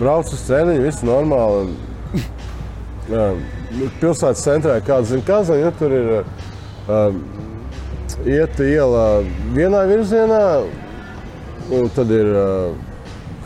[0.00, 1.76] Braucu uz treniņu, viss normāli.
[3.22, 3.38] un,
[3.78, 7.22] nu, Pilsētas centrā, kāda zina, Kazaņa, tur ir um,
[8.26, 9.06] iet iela
[9.54, 10.42] vienā virzienā,
[11.72, 12.28] un tad ir,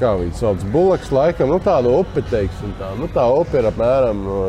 [0.00, 2.90] kā viņi sauc, bulaks laikam, nu tāda upe, teiksim tā.
[2.98, 4.40] Nu tā upe ir apmēram no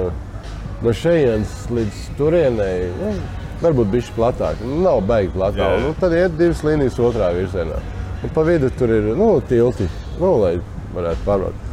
[0.83, 2.89] no šejienes līdz turienei.
[2.99, 3.13] Nu,
[3.59, 5.57] Varbūt bija platāk, nu, nav baigi platāk.
[5.59, 5.79] Jā.
[5.83, 7.81] Nu, tad ir divas līnijas otrā virzienā.
[8.23, 10.53] Un pa vidu tur ir nu, tilti, nu, lai
[10.95, 11.65] varētu pārbraukt.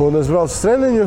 [0.00, 1.04] Un es braucu uz treniņu,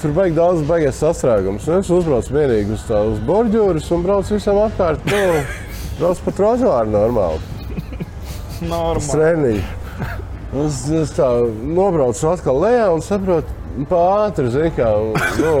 [0.00, 1.68] tur bija daudz baigies sastrēgums.
[1.76, 5.04] Es uzbraucu vienīgi uz tādu borģūru un braucu visam apkārt.
[5.12, 5.42] Nu,
[6.00, 7.51] braucu pa trotuāru normāli.
[8.68, 9.08] Normāli.
[9.12, 9.62] treniņu.
[10.62, 11.26] Es, es tā
[11.64, 13.48] nobraucu atkal lejā un saprotu,
[13.78, 14.90] nu, pa ātri, zini, kā,
[15.40, 15.52] nu,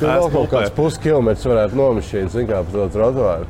[0.00, 3.46] tur vēl kaut kāds puskilometrs varētu nomišķīt, zini, kā pa to trotuāru.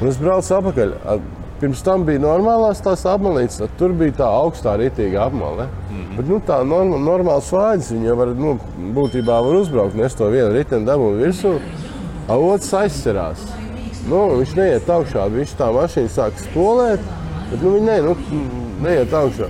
[0.00, 0.94] Un es braucu atpakaļ.
[1.04, 1.18] A,
[1.64, 5.64] Pirms tam bija normālās tās apmalītes, tad tur bija tā augstā rītīga apmale.
[5.64, 6.16] Mm -hmm.
[6.16, 8.58] Bet nu, tā norma, normāla svāģis, viņa var, nu,
[8.96, 11.54] būtībā var uzbraukt, nes to vienu riteni dabūnu virsū,
[12.28, 13.46] a otrs aizcerās.
[14.10, 17.00] Nu, viņš neiet augšā, viņš tā mašīna sāk spolēt,
[17.50, 18.16] bet nu, viņa ne, nu,
[18.84, 19.48] neiet augšā.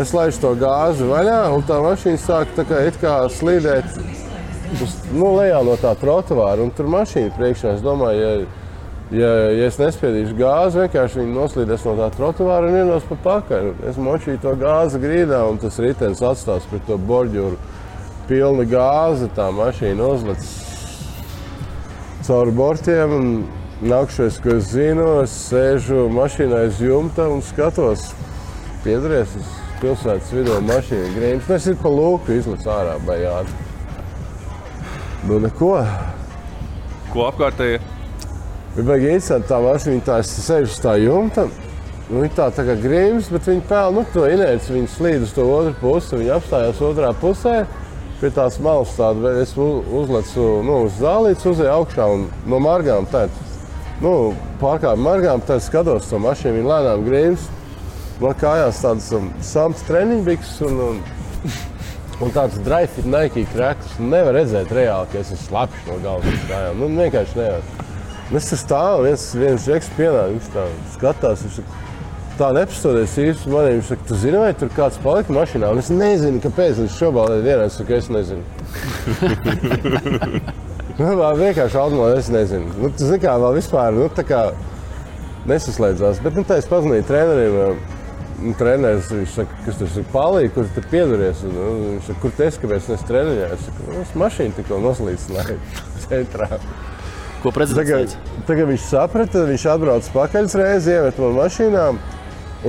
[0.00, 3.98] Es laidu to gāzi vaļā, un tā mašīna sāk tā kā, kā slīdēt
[4.80, 7.74] uz, nu, lejā no tā trotuāra, tur mašīna priekšā.
[7.76, 8.32] Es domāju, ja,
[9.18, 13.70] ja, ja es nespiedīšu gāzi, vienkārši viņi noslīdēs no tā trotuāra un ienos pa pakaļ.
[13.90, 17.60] Es močīju to gāzi grīdā, un tas ritenis atstās pret to borģuru.
[18.30, 20.46] Pilna gāze, tā mašīna uzlec
[22.24, 23.12] cauri bortiem.
[23.12, 28.12] un Nākamais, ko es zinu, es sēžu mašīnā aiz jumta un skatos,
[28.84, 29.48] piedaries uz
[29.80, 31.48] pilsētas vidū mašīnu grīmas.
[31.48, 33.50] Nu, es ir pa lūku izlaiž ārā bajāt.
[35.26, 35.72] Nu, neko.
[37.10, 37.82] Ko apkārtēji?
[38.76, 41.50] Viņa bija interesanti, tā mašīna tā sēž uz tā jumta.
[42.06, 45.34] Nu, viņa tā, tā kā grīmas, bet viņa pēl, nu, to inerci, viņa slīd uz
[45.34, 47.64] to otru pusi, viņa apstājās otrā pusē.
[48.22, 53.50] Pie tās malas tāda, es uzlecu nu, uz zālītes, uzēju augšā un no margām tādā,
[54.02, 54.12] nu,
[54.60, 57.48] pārkāpu margām, tad skatos to mašīnu, viņa lēnām grīmas.
[58.22, 60.96] Man kājās tādas um, samts treniņbiks un, un,
[62.22, 63.96] un tāds drive Nike krēks.
[64.02, 66.82] Nevar redzēt reāli, ka es esmu slapjš no galvas kājām.
[66.82, 67.62] Nu, vienkārši nevar.
[68.32, 71.42] Es tur stāvu, viens, viens žeks pienāk, viņš tā skatās.
[71.44, 71.56] Viņš
[72.38, 73.70] tā nepastodies īsti manī.
[73.78, 75.66] Viņš saka, tu zini, vai tur kāds palika mašīnā?
[75.74, 78.44] Un es nezinu, kāpēc viņš šobrīd dienā saka, es nezinu.
[80.98, 82.68] Nu, vienkārši autonomā es nezinu.
[82.76, 84.42] Nu, zini, kā vēl vispār, nu, kā
[85.48, 86.20] nesaslēdzās.
[86.24, 87.82] Bet, nu, tā es pazvanīju trenerim.
[88.42, 91.42] Nu, treneris, viņš saka, kas tur ir palīdzīgs, kur tu pieduries.
[91.46, 93.50] Un, nu, viņš saka, kur tu esi, kāpēc es treniņā?
[93.56, 95.60] Es saku, nu, es mašīnu tikko noslīdināju
[96.06, 96.48] centrā.
[97.42, 101.86] Ko prezidents Tagad, tagad viņš saprata, viņš atbrauc pakaļ reizi, iemet man mašīnā.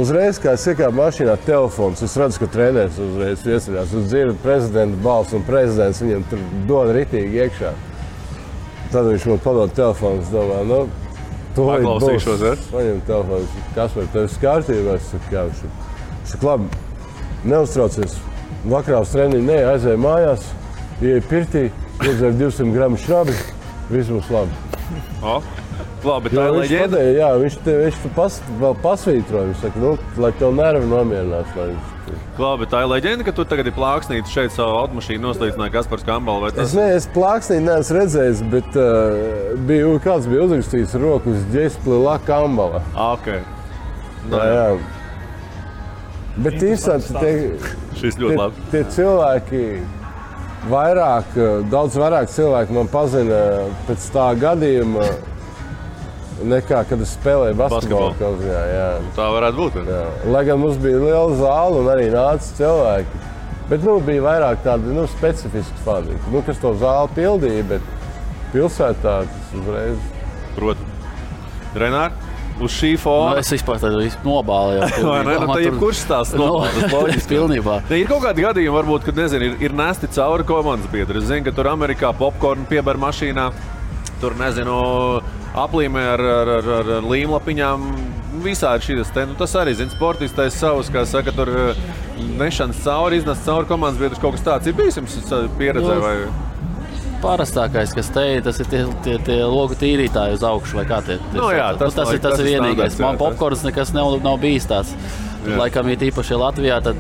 [0.01, 2.01] Uzreiz, kā es iekāpu mašīnā, telefons.
[2.01, 3.93] Es redzu, ka treneris uzreiz iesaistās.
[3.93, 7.73] Es dzirdu prezidenta balsi, un prezidents viņam tur dod ritīgi iekšā.
[8.93, 10.21] Tad viņš man padod telefonu.
[10.21, 10.81] Es domāju, nu,
[11.55, 12.67] to Paklausīšos?
[12.69, 13.63] Paņem telefonu.
[13.73, 14.97] Kas par tevi kārtībā?
[14.99, 15.63] Es saku, jā, viņš
[16.29, 16.83] saka, labi,
[17.49, 18.19] neuztraucies.
[18.69, 20.45] Vakarā uz treniņu nē, aizēju mājās,
[21.01, 21.63] ieeju pirtī,
[22.03, 23.33] iedzeru 200 gramu šrabi,
[23.89, 24.61] viss būs labi.
[25.23, 25.39] O,
[26.05, 27.01] labi, tā ir leģenda.
[27.17, 29.49] jā, viņš te, viņš pas, vēl pasvītroja.
[29.49, 31.57] Viņš saka, nu, lai tev nervi nomierinās.
[31.57, 31.92] Lai viņš...
[32.39, 36.41] Labi, tā ir leģenda, ka tu tagad ir plāksnīte šeit savu automašīnu noslīdināji Kaspars Kambals.
[36.43, 41.45] Vai Es tas neesmu plāksnī, neesmu redzējis, bet uh, bija, kāds bija uzrakstījis roku uz
[41.53, 42.81] ģēspli Lakambala.
[42.95, 43.29] Ah, ok.
[44.33, 44.67] Jā, jā.
[46.43, 48.63] Bet interesanti, tie, Šis ļoti tie, labi.
[48.71, 49.63] tie cilvēki,
[50.71, 53.41] vairāk, eh, daudz vairāk cilvēku man pazina
[53.87, 55.05] pēc tā gadījuma,
[56.49, 58.15] nekā kad es spēlēju basketbolu.
[58.19, 58.87] Kā, jā.
[59.17, 59.77] Tā varētu būt.
[59.87, 60.01] Jā.
[60.33, 63.21] Lai gan mums bija liela zāle un arī nāca cilvēki.
[63.69, 67.63] Bet nu, bija vairāk tādi nu, specifiski fani, nu, kas to zāli pildīja.
[67.69, 67.93] Bet
[68.53, 69.97] pilsētā tas uzreiz.
[70.57, 70.89] Protams.
[71.73, 72.13] Renāri,
[72.61, 73.37] uz šī Nu, fona.
[73.41, 74.89] es vispār tādu nobālu jau.
[75.09, 75.37] Vai ne?
[75.41, 77.31] Nu, tā jebkurš stāsts normāli, tas loģiski.
[77.33, 77.77] Pilnībā.
[77.89, 81.23] Ne, ir kaut kādi gadījumi, varbūt, kad nezinu, ir, ir nesti cauri komandas biedri.
[81.23, 83.47] Es zinu, ka tur Amerikā popkornu piebar mašīnā.
[84.21, 84.77] Tur nezinu,
[85.53, 87.83] aplīmē ar, ar, ar, ar, līmlapiņām.
[88.43, 91.83] Visādi šīs te, nu, tas arī zina, sportistais savs, kā saka, tur eh,
[92.39, 94.21] nešanas cauri, iznes cauri komandas biedrus.
[94.23, 95.99] Kaut kas tāds ir bijis jums eh, pieredzē.
[95.99, 96.15] Nu, Vai...
[97.23, 100.97] Parastākais, kas te ir, tas ir tie, tie, tie logu tīrītāji uz augšu, vai kā
[101.05, 102.97] tie tie Nu jā, tas Nu, tas lai- ir tas, tas ir ir vienīgais.
[102.99, 104.91] Man popkorns nekas nav, nav bijis tāds.
[105.43, 105.55] Jā.
[105.59, 106.81] laikam, ir īpaši Latvijā.
[106.83, 106.99] Tad,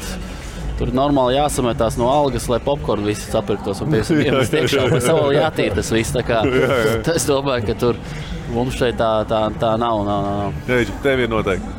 [0.83, 4.81] Tur normāli jāsametās no algas, lai popkornu visi sapirktos un iemest iekšā.
[4.91, 6.11] Tam vēl jātīra tas viss.
[6.11, 6.41] tā kā.
[7.13, 7.99] Es domāju, ka tur
[8.51, 10.01] mums šeit tā, tā, tā nav.
[10.03, 10.57] nav, nav, nav.
[10.67, 11.71] Teiči, tev ir noteikti.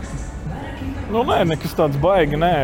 [1.12, 2.40] Nu, nē, nekas tāds baigi.
[2.40, 2.54] Nē.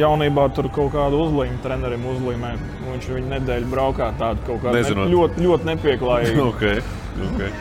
[0.00, 2.54] Jaunībā tur kaut kādu uzlīmu trenerim uzlīmē.
[2.86, 5.04] Viņš viņu nedēļu braukā tādu kaut kādu Nezinot.
[5.04, 6.48] ne, ļoti, ļoti nepieklājīgu.
[6.54, 6.80] Okay.
[7.28, 7.52] Okay.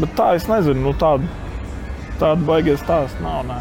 [0.00, 1.28] Bet tā es nezinu, nu, tādu,
[2.20, 3.44] tādu baigies stāstu nav.
[3.52, 3.60] Nē.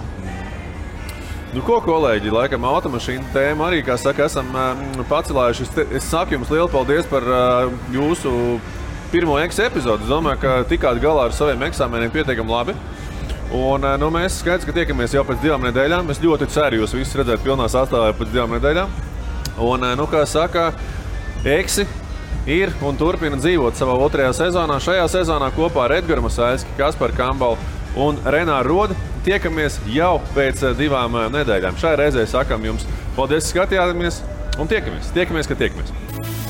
[1.53, 5.65] Nu, ko, kolēģi, laikam automašīnu tēmu arī, kā saka, esam um, pacelājuši.
[5.67, 8.31] Es, te, es saku jums lielu paldies par uh, jūsu
[9.11, 10.07] pirmo eksu epizodi.
[10.07, 12.75] Es domāju, ka tikāt galā ar saviem eksāmeniem pietiekami labi.
[13.53, 16.09] Un, uh, nu, mēs skaidrs, ka tiekamies jau pēc divām nedēļām.
[16.11, 18.99] Es ļoti ceru jūs visus redzēt pilnā sastāvā pēc divām nedēļām.
[19.63, 20.71] Un, nu, kā saka,
[21.47, 21.85] eksi
[22.51, 24.81] ir un turpina dzīvot savā otrajā sezonā.
[24.83, 30.77] Šajā sezonā kopā ar Edgars Masāļski, Kasparu Kambalu un Renāru Rodu tiekamies jau pēc eh,
[30.77, 31.79] divām eh, nedēļām.
[31.81, 32.87] Šai reizē sakām jums
[33.17, 34.21] paldies, ka skatījāties
[34.61, 35.13] un tiekamies.
[35.17, 36.44] Tiekamies, ka tiekamies.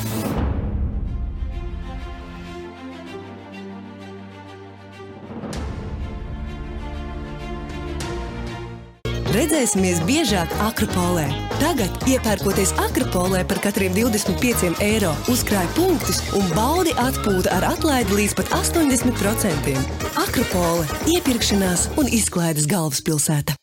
[9.35, 11.25] Redzēsimies biežāk Akropolē.
[11.59, 18.37] Tagad, iepērkoties Akropolē par katriem 25 eiro, uzkrāj punktus un baudi atpūtu ar atlaidi līdz
[18.39, 19.75] pat 80%.
[20.23, 20.87] Akropole-
[21.17, 23.59] iepirkšanās un izklaides galvaspilsēta.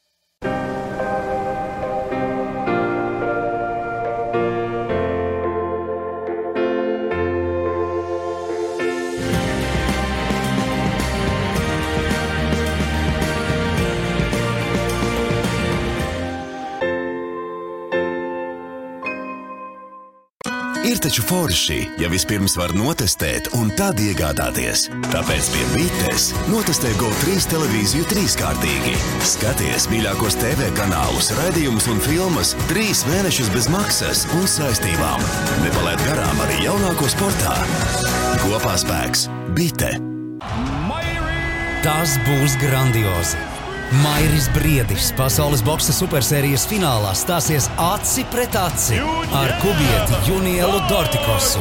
[21.03, 24.85] Taču forši, ja vispirms var notestēt un tad iegādāties.
[25.11, 28.95] Tāpēc pie Bites notestē GO3 televīziju trīskārtīgi.
[29.27, 35.25] Skaties mīļākos TV kanālus, raidījumus un filmas trīs mēnešus bez maksas un saistībām.
[35.65, 37.57] Nepalaid garām arī jaunāko sportā.
[38.45, 39.27] Kopā spēks
[39.57, 39.97] Bite!
[41.83, 43.52] Tas būs grandiozi!
[43.93, 48.97] Mairis Briedis pasaules boxa supersērijas finālā stāsies aci pret aci
[49.37, 51.61] ar kubieti Junielu Dortikosu.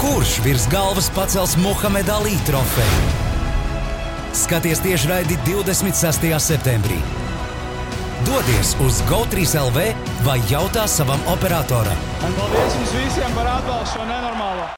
[0.00, 3.06] Kurš virs galvas pacels Muhammed Ali trofeju?
[4.32, 6.28] Skaties tieši raidi 26.
[6.40, 7.02] septembrī.
[8.24, 9.90] Dodies uz GO3 LV
[10.24, 12.06] vai jautā savam operatoram.
[12.24, 14.72] Un paldies jums visiem par atbalstu šo nenormālo!